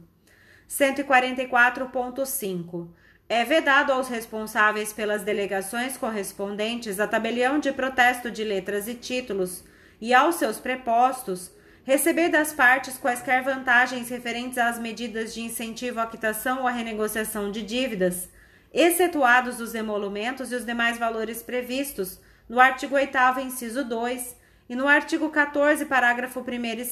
144.5. 0.66 2.88
é 3.28 3.44
vedado 3.44 3.92
aos 3.92 4.08
responsáveis 4.08 4.94
pelas 4.94 5.24
delegações 5.24 5.98
correspondentes 5.98 6.98
a 6.98 7.06
tabelião 7.06 7.58
de 7.58 7.70
protesto 7.70 8.30
de 8.30 8.42
letras 8.42 8.88
e 8.88 8.94
títulos 8.94 9.62
e 10.00 10.14
aos 10.14 10.36
seus 10.36 10.58
prepostos 10.58 11.52
receber 11.84 12.30
das 12.30 12.54
partes 12.54 12.96
quaisquer 12.96 13.42
vantagens 13.42 14.08
referentes 14.08 14.56
às 14.56 14.78
medidas 14.78 15.34
de 15.34 15.42
incentivo 15.42 16.00
à 16.00 16.06
quitação 16.06 16.60
ou 16.60 16.66
à 16.66 16.70
renegociação 16.70 17.50
de 17.50 17.62
dívidas, 17.62 18.30
excetuados 18.72 19.60
os 19.60 19.74
emolumentos 19.74 20.50
e 20.50 20.54
os 20.54 20.64
demais 20.64 20.96
valores 20.96 21.42
previstos 21.42 22.18
no 22.48 22.58
artigo 22.58 22.94
8 22.94 23.18
inciso 23.44 23.84
2 23.84 24.40
e 24.72 24.74
no 24.74 24.88
artigo 24.88 25.28
14, 25.28 25.84
parágrafo 25.84 26.40
1 26.40 26.44
e 26.64 26.76
2 26.76 26.88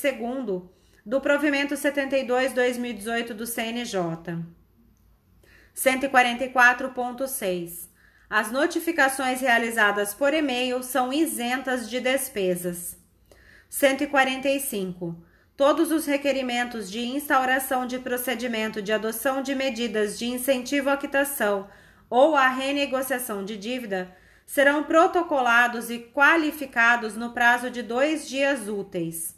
do 1.07 1.19
provimento 1.19 1.75
72/2018 1.75 3.33
do 3.33 3.47
CNJ. 3.47 3.97
144.6. 5.75 7.89
As 8.29 8.53
notificações 8.53 9.41
realizadas 9.41 10.13
por 10.13 10.35
e-mail 10.35 10.83
são 10.83 11.11
isentas 11.11 11.89
de 11.89 12.01
despesas. 12.01 12.99
145. 13.71 15.17
Todos 15.57 15.91
os 15.91 16.05
requerimentos 16.05 16.91
de 16.91 17.01
instauração 17.01 17.87
de 17.87 17.99
procedimento 17.99 18.83
de 18.83 18.93
adoção 18.93 19.43
de 19.43 19.55
medidas 19.55 20.19
de 20.19 20.27
incentivo 20.27 20.91
à 20.91 20.99
quitação 20.99 21.67
ou 22.11 22.37
à 22.37 22.49
renegociação 22.49 23.43
de 23.43 23.57
dívida 23.57 24.15
serão 24.51 24.83
protocolados 24.83 25.91
e 25.91 26.01
qualificados 26.01 27.15
no 27.15 27.31
prazo 27.31 27.71
de 27.71 27.85
dois 27.85 28.29
dias 28.29 28.67
úteis. 28.67 29.37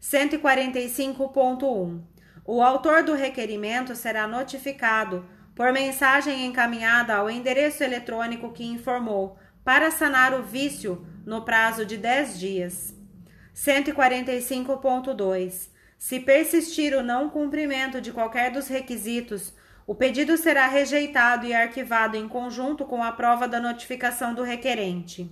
145.1. 0.00 2.00
O 2.46 2.62
autor 2.62 3.02
do 3.02 3.12
requerimento 3.12 3.94
será 3.94 4.26
notificado 4.26 5.28
por 5.54 5.74
mensagem 5.74 6.46
encaminhada 6.46 7.16
ao 7.16 7.28
endereço 7.28 7.84
eletrônico 7.84 8.50
que 8.50 8.64
informou 8.64 9.36
para 9.62 9.90
sanar 9.90 10.32
o 10.32 10.42
vício 10.42 11.06
no 11.26 11.42
prazo 11.42 11.84
de 11.84 11.98
10 11.98 12.40
dias. 12.40 12.94
145.2. 13.54 15.68
Se 15.98 16.18
persistir 16.18 16.96
o 16.96 17.02
não 17.02 17.28
cumprimento 17.28 18.00
de 18.00 18.10
qualquer 18.10 18.50
dos 18.50 18.68
requisitos, 18.68 19.52
o 19.90 19.94
pedido 19.96 20.36
será 20.36 20.68
rejeitado 20.68 21.44
e 21.44 21.52
arquivado 21.52 22.16
em 22.16 22.28
conjunto 22.28 22.84
com 22.84 23.02
a 23.02 23.10
prova 23.10 23.48
da 23.48 23.58
notificação 23.58 24.32
do 24.32 24.44
requerente. 24.44 25.28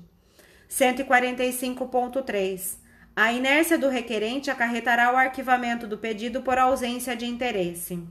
145.3. 0.68 2.77
A 3.14 3.33
inércia 3.33 3.79
do 3.79 3.88
requerente 3.88 4.51
acarretará 4.51 5.12
o 5.12 5.16
arquivamento 5.16 5.87
do 5.87 5.97
pedido 5.97 6.42
por 6.42 6.59
ausência 6.59 7.14
de 7.14 7.25
interesse. 7.25 8.05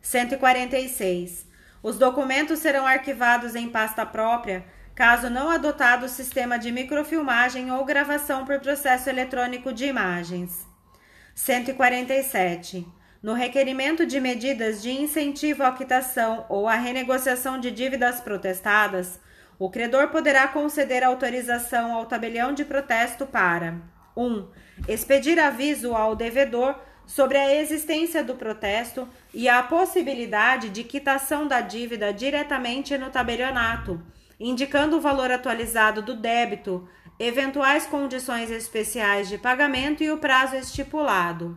146. 0.00 1.46
Os 1.82 1.98
documentos 1.98 2.60
serão 2.60 2.86
arquivados 2.86 3.54
em 3.54 3.68
pasta 3.68 4.06
própria 4.06 4.64
caso 4.94 5.28
não 5.28 5.50
adotado 5.50 6.06
o 6.06 6.08
sistema 6.08 6.58
de 6.58 6.72
microfilmagem 6.72 7.70
ou 7.70 7.84
gravação 7.84 8.46
por 8.46 8.58
processo 8.60 9.10
eletrônico 9.10 9.74
de 9.74 9.84
imagens. 9.84 10.66
147. 11.34 13.03
No 13.24 13.32
requerimento 13.32 14.04
de 14.04 14.20
medidas 14.20 14.82
de 14.82 14.90
incentivo 14.90 15.62
à 15.62 15.72
quitação 15.72 16.44
ou 16.46 16.68
à 16.68 16.74
renegociação 16.74 17.58
de 17.58 17.70
dívidas 17.70 18.20
protestadas, 18.20 19.18
o 19.58 19.70
credor 19.70 20.08
poderá 20.08 20.46
conceder 20.46 21.02
autorização 21.02 21.94
ao 21.94 22.04
tabelião 22.04 22.52
de 22.52 22.66
protesto 22.66 23.24
para 23.24 23.80
1. 24.14 24.22
Um, 24.22 24.48
expedir 24.86 25.38
aviso 25.38 25.94
ao 25.94 26.14
devedor 26.14 26.78
sobre 27.06 27.38
a 27.38 27.54
existência 27.54 28.22
do 28.22 28.34
protesto 28.34 29.08
e 29.32 29.48
a 29.48 29.62
possibilidade 29.62 30.68
de 30.68 30.84
quitação 30.84 31.48
da 31.48 31.62
dívida 31.62 32.12
diretamente 32.12 32.98
no 32.98 33.08
tabelionato 33.08 34.02
indicando 34.38 34.98
o 34.98 35.00
valor 35.00 35.30
atualizado 35.30 36.02
do 36.02 36.14
débito, 36.14 36.86
eventuais 37.18 37.86
condições 37.86 38.50
especiais 38.50 39.30
de 39.30 39.38
pagamento 39.38 40.02
e 40.02 40.10
o 40.10 40.18
prazo 40.18 40.56
estipulado. 40.56 41.56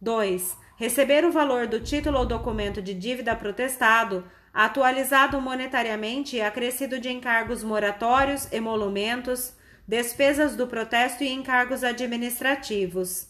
2. 0.00 0.63
Receber 0.84 1.24
o 1.24 1.32
valor 1.32 1.66
do 1.66 1.80
título 1.80 2.18
ou 2.18 2.26
documento 2.26 2.82
de 2.82 2.92
dívida 2.92 3.34
protestado, 3.34 4.22
atualizado 4.52 5.40
monetariamente 5.40 6.36
e 6.36 6.42
acrescido 6.42 7.00
de 7.00 7.10
encargos 7.10 7.64
moratórios, 7.64 8.52
emolumentos, 8.52 9.54
despesas 9.88 10.54
do 10.54 10.66
protesto 10.66 11.24
e 11.24 11.32
encargos 11.32 11.82
administrativos. 11.82 13.28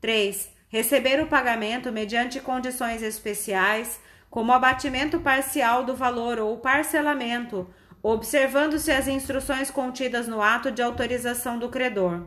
3. 0.00 0.48
Receber 0.70 1.22
o 1.22 1.26
pagamento 1.26 1.92
mediante 1.92 2.40
condições 2.40 3.02
especiais, 3.02 4.00
como 4.30 4.50
abatimento 4.50 5.20
parcial 5.20 5.84
do 5.84 5.94
valor 5.94 6.38
ou 6.38 6.56
parcelamento, 6.56 7.68
observando-se 8.02 8.90
as 8.90 9.06
instruções 9.06 9.70
contidas 9.70 10.26
no 10.26 10.40
ato 10.40 10.72
de 10.72 10.80
autorização 10.80 11.58
do 11.58 11.68
credor. 11.68 12.22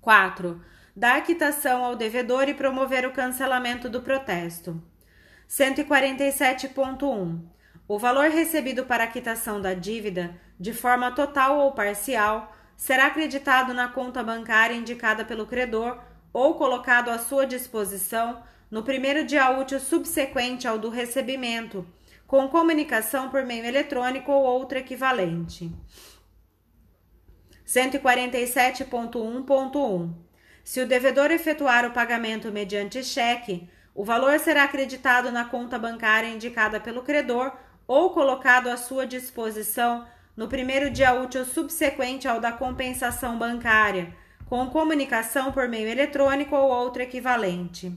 4. 0.00 0.70
Dar 0.94 1.22
quitação 1.22 1.82
ao 1.84 1.96
devedor 1.96 2.48
e 2.48 2.54
promover 2.54 3.06
o 3.06 3.12
cancelamento 3.12 3.88
do 3.88 4.02
protesto. 4.02 4.82
147.1. 5.48 7.40
O 7.88 7.98
valor 7.98 8.28
recebido 8.28 8.84
para 8.84 9.04
a 9.04 9.06
quitação 9.06 9.58
da 9.60 9.72
dívida, 9.72 10.38
de 10.60 10.70
forma 10.72 11.10
total 11.10 11.58
ou 11.58 11.72
parcial, 11.72 12.54
será 12.76 13.06
acreditado 13.06 13.72
na 13.72 13.88
conta 13.88 14.22
bancária 14.22 14.74
indicada 14.74 15.24
pelo 15.24 15.46
credor 15.46 15.98
ou 16.32 16.54
colocado 16.54 17.08
à 17.08 17.18
sua 17.18 17.46
disposição 17.46 18.42
no 18.70 18.82
primeiro 18.82 19.24
dia 19.24 19.50
útil 19.50 19.80
subsequente 19.80 20.68
ao 20.68 20.78
do 20.78 20.90
recebimento 20.90 21.86
com 22.26 22.48
comunicação 22.48 23.28
por 23.28 23.44
meio 23.44 23.66
eletrônico 23.66 24.32
ou 24.32 24.42
outro 24.42 24.78
equivalente. 24.78 25.70
147.1.1 27.66 30.31
Se 30.64 30.80
o 30.80 30.86
devedor 30.86 31.30
efetuar 31.30 31.84
o 31.84 31.90
pagamento 31.90 32.50
mediante 32.52 33.04
cheque, 33.04 33.68
o 33.94 34.04
valor 34.04 34.38
será 34.38 34.64
acreditado 34.64 35.30
na 35.30 35.44
conta 35.44 35.78
bancária 35.78 36.28
indicada 36.28 36.80
pelo 36.80 37.02
credor 37.02 37.52
ou 37.86 38.10
colocado 38.10 38.68
à 38.68 38.76
sua 38.76 39.06
disposição 39.06 40.06
no 40.36 40.48
primeiro 40.48 40.90
dia 40.90 41.12
útil 41.12 41.44
subsequente 41.44 42.26
ao 42.26 42.40
da 42.40 42.50
compensação 42.52 43.38
bancária, 43.38 44.16
com 44.46 44.70
comunicação 44.70 45.52
por 45.52 45.68
meio 45.68 45.88
eletrônico 45.88 46.56
ou 46.56 46.70
outro 46.70 47.02
equivalente. 47.02 47.92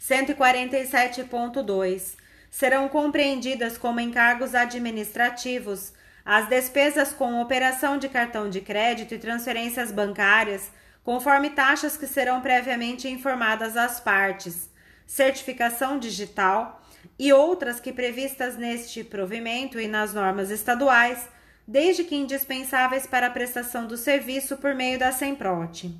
147.2 0.00 2.16
serão 2.50 2.88
compreendidas 2.88 3.76
como 3.76 4.00
encargos 4.00 4.54
administrativos 4.54 5.92
as 6.24 6.48
despesas 6.48 7.12
com 7.12 7.40
operação 7.40 7.98
de 7.98 8.08
cartão 8.08 8.50
de 8.50 8.60
crédito 8.60 9.14
e 9.14 9.18
transferências 9.18 9.92
bancárias, 9.92 10.72
conforme 11.06 11.48
taxas 11.50 11.96
que 11.96 12.04
serão 12.04 12.40
previamente 12.40 13.08
informadas 13.08 13.76
às 13.76 14.00
partes, 14.00 14.68
certificação 15.06 16.00
digital 16.00 16.82
e 17.16 17.32
outras 17.32 17.78
que 17.78 17.92
previstas 17.92 18.56
neste 18.56 19.04
provimento 19.04 19.78
e 19.78 19.86
nas 19.86 20.12
normas 20.12 20.50
estaduais, 20.50 21.28
desde 21.64 22.02
que 22.02 22.16
indispensáveis 22.16 23.06
para 23.06 23.28
a 23.28 23.30
prestação 23.30 23.86
do 23.86 23.96
serviço 23.96 24.56
por 24.56 24.74
meio 24.74 24.98
da 24.98 25.12
SEMPROT. 25.12 25.94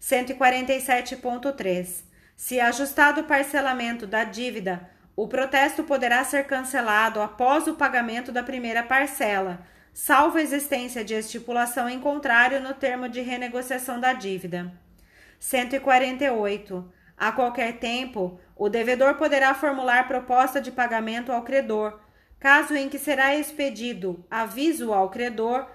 147.3. 0.00 2.04
Se 2.36 2.60
ajustado 2.60 3.22
o 3.22 3.24
parcelamento 3.24 4.06
da 4.06 4.22
dívida 4.22 4.88
o 5.16 5.28
protesto 5.28 5.84
poderá 5.84 6.24
ser 6.24 6.46
cancelado 6.46 7.20
após 7.20 7.66
o 7.66 7.74
pagamento 7.74 8.32
da 8.32 8.42
primeira 8.42 8.82
parcela, 8.82 9.60
salvo 9.92 10.38
a 10.38 10.42
existência 10.42 11.04
de 11.04 11.14
estipulação 11.14 11.88
em 11.88 12.00
contrário 12.00 12.60
no 12.60 12.74
termo 12.74 13.08
de 13.08 13.20
renegociação 13.20 14.00
da 14.00 14.12
dívida. 14.12 14.72
148. 15.38 16.92
A 17.16 17.32
qualquer 17.32 17.78
tempo, 17.78 18.40
o 18.56 18.68
devedor 18.68 19.14
poderá 19.14 19.54
formular 19.54 20.08
proposta 20.08 20.60
de 20.60 20.72
pagamento 20.72 21.32
ao 21.32 21.42
credor, 21.42 22.00
caso 22.38 22.74
em 22.74 22.88
que 22.88 22.98
será 22.98 23.36
expedido 23.36 24.24
aviso 24.30 24.92
ao 24.92 25.10
credor 25.10 25.66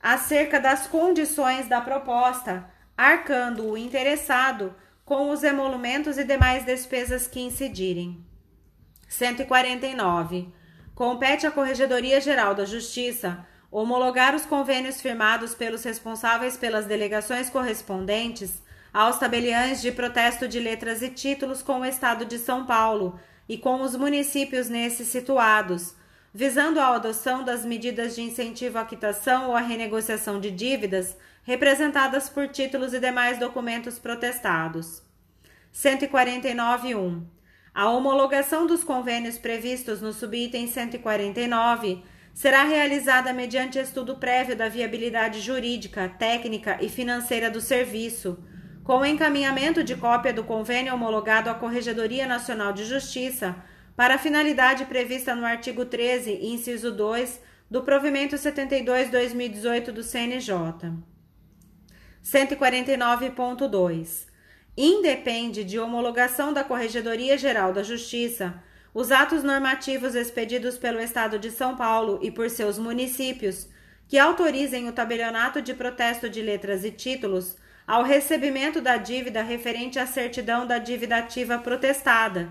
acerca 0.00 0.60
das 0.60 0.86
condições 0.86 1.68
da 1.68 1.80
proposta, 1.80 2.68
arcando 2.96 3.70
o 3.70 3.78
interessado 3.78 4.74
com 5.04 5.30
os 5.30 5.42
emolumentos 5.42 6.18
e 6.18 6.24
demais 6.24 6.64
despesas 6.64 7.26
que 7.26 7.40
incidirem. 7.40 8.24
149. 9.08 10.52
Compete 10.94 11.44
à 11.44 11.50
Corregedoria 11.50 12.20
Geral 12.20 12.54
da 12.54 12.64
Justiça 12.64 13.44
homologar 13.68 14.32
os 14.36 14.46
convênios 14.46 15.00
firmados 15.00 15.52
pelos 15.52 15.82
responsáveis 15.82 16.56
pelas 16.56 16.86
delegações 16.86 17.50
correspondentes 17.50 18.62
aos 18.92 19.18
tabeliães 19.18 19.82
de 19.82 19.90
protesto 19.90 20.46
de 20.46 20.60
letras 20.60 21.02
e 21.02 21.08
títulos 21.08 21.62
com 21.62 21.80
o 21.80 21.84
Estado 21.84 22.24
de 22.24 22.38
São 22.38 22.64
Paulo 22.64 23.18
e 23.48 23.58
com 23.58 23.82
os 23.82 23.96
municípios 23.96 24.68
nesses 24.68 25.08
situados, 25.08 25.96
visando 26.32 26.78
a 26.78 26.94
adoção 26.94 27.42
das 27.42 27.64
medidas 27.64 28.14
de 28.14 28.22
incentivo 28.22 28.78
à 28.78 28.84
quitação 28.84 29.48
ou 29.48 29.56
à 29.56 29.60
renegociação 29.60 30.38
de 30.38 30.52
dívidas 30.52 31.16
representadas 31.42 32.28
por 32.28 32.46
títulos 32.46 32.94
e 32.94 33.00
demais 33.00 33.40
documentos 33.40 33.98
protestados. 33.98 35.02
149.1. 35.74 37.22
A 37.74 37.90
homologação 37.90 38.66
dos 38.68 38.84
convênios 38.84 39.36
previstos 39.36 40.00
no 40.00 40.12
subitem 40.12 40.68
149 40.68 42.04
será 42.32 42.62
realizada 42.62 43.32
mediante 43.32 43.80
estudo 43.80 44.14
prévio 44.14 44.54
da 44.54 44.68
viabilidade 44.68 45.40
jurídica, 45.40 46.08
técnica 46.08 46.78
e 46.80 46.88
financeira 46.88 47.50
do 47.50 47.60
serviço, 47.60 48.38
com 48.84 48.98
o 48.98 49.04
encaminhamento 49.04 49.82
de 49.82 49.96
cópia 49.96 50.32
do 50.32 50.44
convênio 50.44 50.94
homologado 50.94 51.50
à 51.50 51.54
Corregedoria 51.54 52.28
Nacional 52.28 52.72
de 52.72 52.84
Justiça 52.84 53.56
para 53.96 54.14
a 54.14 54.18
finalidade 54.18 54.84
prevista 54.84 55.34
no 55.34 55.44
artigo 55.44 55.84
13, 55.84 56.46
inciso 56.46 56.92
2 56.92 57.40
do 57.68 57.82
provimento 57.82 58.36
72/2018 58.36 59.90
do 59.90 60.04
CNJ. 60.04 60.52
149.2. 62.22 64.32
Independe 64.76 65.62
de 65.62 65.78
homologação 65.78 66.52
da 66.52 66.64
Corregedoria 66.64 67.38
Geral 67.38 67.72
da 67.72 67.84
Justiça 67.84 68.60
os 68.92 69.12
atos 69.12 69.44
normativos 69.44 70.16
expedidos 70.16 70.76
pelo 70.76 71.00
Estado 71.00 71.38
de 71.38 71.50
São 71.50 71.76
Paulo 71.76 72.18
e 72.22 72.30
por 72.30 72.50
seus 72.50 72.76
municípios 72.76 73.68
que 74.08 74.18
autorizem 74.18 74.88
o 74.88 74.92
tabelionato 74.92 75.62
de 75.62 75.74
protesto 75.74 76.28
de 76.28 76.42
letras 76.42 76.84
e 76.84 76.90
títulos 76.90 77.56
ao 77.86 78.02
recebimento 78.02 78.80
da 78.80 78.96
dívida 78.96 79.42
referente 79.42 79.98
à 79.98 80.06
certidão 80.06 80.66
da 80.66 80.78
dívida 80.78 81.18
ativa 81.18 81.56
protestada, 81.58 82.48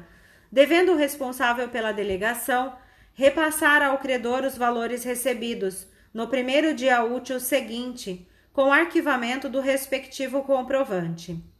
devendo 0.49 0.93
o 0.93 0.97
responsável 0.97 1.67
pela 1.67 1.91
delegação 1.91 2.73
repassar 3.13 3.81
ao 3.81 3.97
credor 3.97 4.45
os 4.45 4.57
valores 4.57 5.03
recebidos 5.03 5.87
no 6.13 6.27
primeiro 6.27 6.73
dia 6.73 7.03
útil 7.03 7.39
seguinte, 7.39 8.25
com 8.53 8.71
arquivamento 8.71 9.49
do 9.49 9.59
respectivo 9.59 10.43
comprovante. 10.43 11.52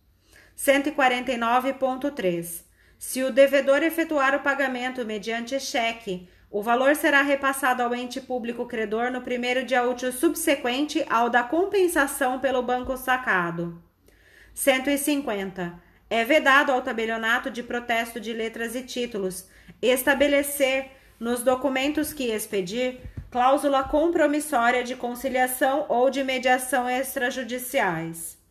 149.3 0.58 2.74
se 3.04 3.22
o 3.22 3.34
devedor 3.34 3.84
efetuar 3.84 4.34
o 4.34 4.40
pagamento 4.40 5.06
mediante 5.06 5.60
cheque, 5.60 6.26
o 6.50 6.64
valor 6.64 6.96
será 6.96 7.22
repassado 7.22 7.84
ao 7.84 7.94
ente 7.94 8.22
público 8.22 8.66
credor 8.66 9.12
no 9.12 9.22
primeiro 9.22 9.66
dia 9.66 9.84
útil 9.84 10.10
subsequente 10.10 11.06
ao 11.10 11.30
da 11.30 11.44
compensação 11.44 12.40
pelo 12.40 12.64
banco 12.64 12.96
sacado. 12.96 13.84
150. 14.54 15.78
É 16.10 16.24
vedado 16.24 16.72
ao 16.72 16.82
tabelionato 16.82 17.52
de 17.52 17.62
protesto 17.62 18.22
de 18.22 18.32
letras 18.32 18.74
e 18.74 18.84
títulos 18.84 19.50
estabelecer 19.82 20.92
nos 21.20 21.44
documentos 21.44 22.14
que 22.14 22.32
expedir 22.32 23.02
cláusula 23.30 23.84
compromissória 23.84 24.82
de 24.82 24.96
conciliação 24.96 25.86
ou 25.90 26.10
de 26.10 26.24
mediação 26.24 26.90
extrajudiciais. 26.90 28.42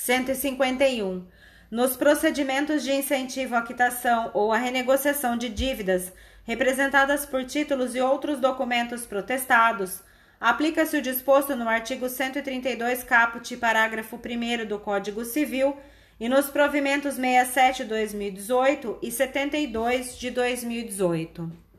151 0.00 1.26
nos 1.70 1.94
procedimentos 1.94 2.82
de 2.82 2.90
incentivo 2.90 3.54
à 3.54 3.60
quitação 3.60 4.30
ou 4.32 4.50
à 4.50 4.56
renegociação 4.56 5.36
de 5.36 5.50
dívidas 5.50 6.10
representadas 6.44 7.26
por 7.26 7.44
títulos 7.44 7.94
e 7.94 8.00
outros 8.00 8.40
documentos 8.40 9.04
protestados, 9.04 10.00
aplica-se 10.40 10.96
o 10.96 11.02
disposto 11.02 11.54
no 11.54 11.68
artigo 11.68 12.08
132 12.08 13.04
caput, 13.04 13.54
parágrafo 13.58 14.16
1 14.16 14.66
do 14.66 14.78
Código 14.78 15.22
Civil 15.22 15.76
e 16.18 16.30
nos 16.30 16.46
provimentos 16.46 17.16
67 17.16 17.82
de 17.82 17.88
2018 17.90 18.98
e 19.02 19.12
72 19.12 20.18
de 20.18 20.30
2018. 20.30 21.69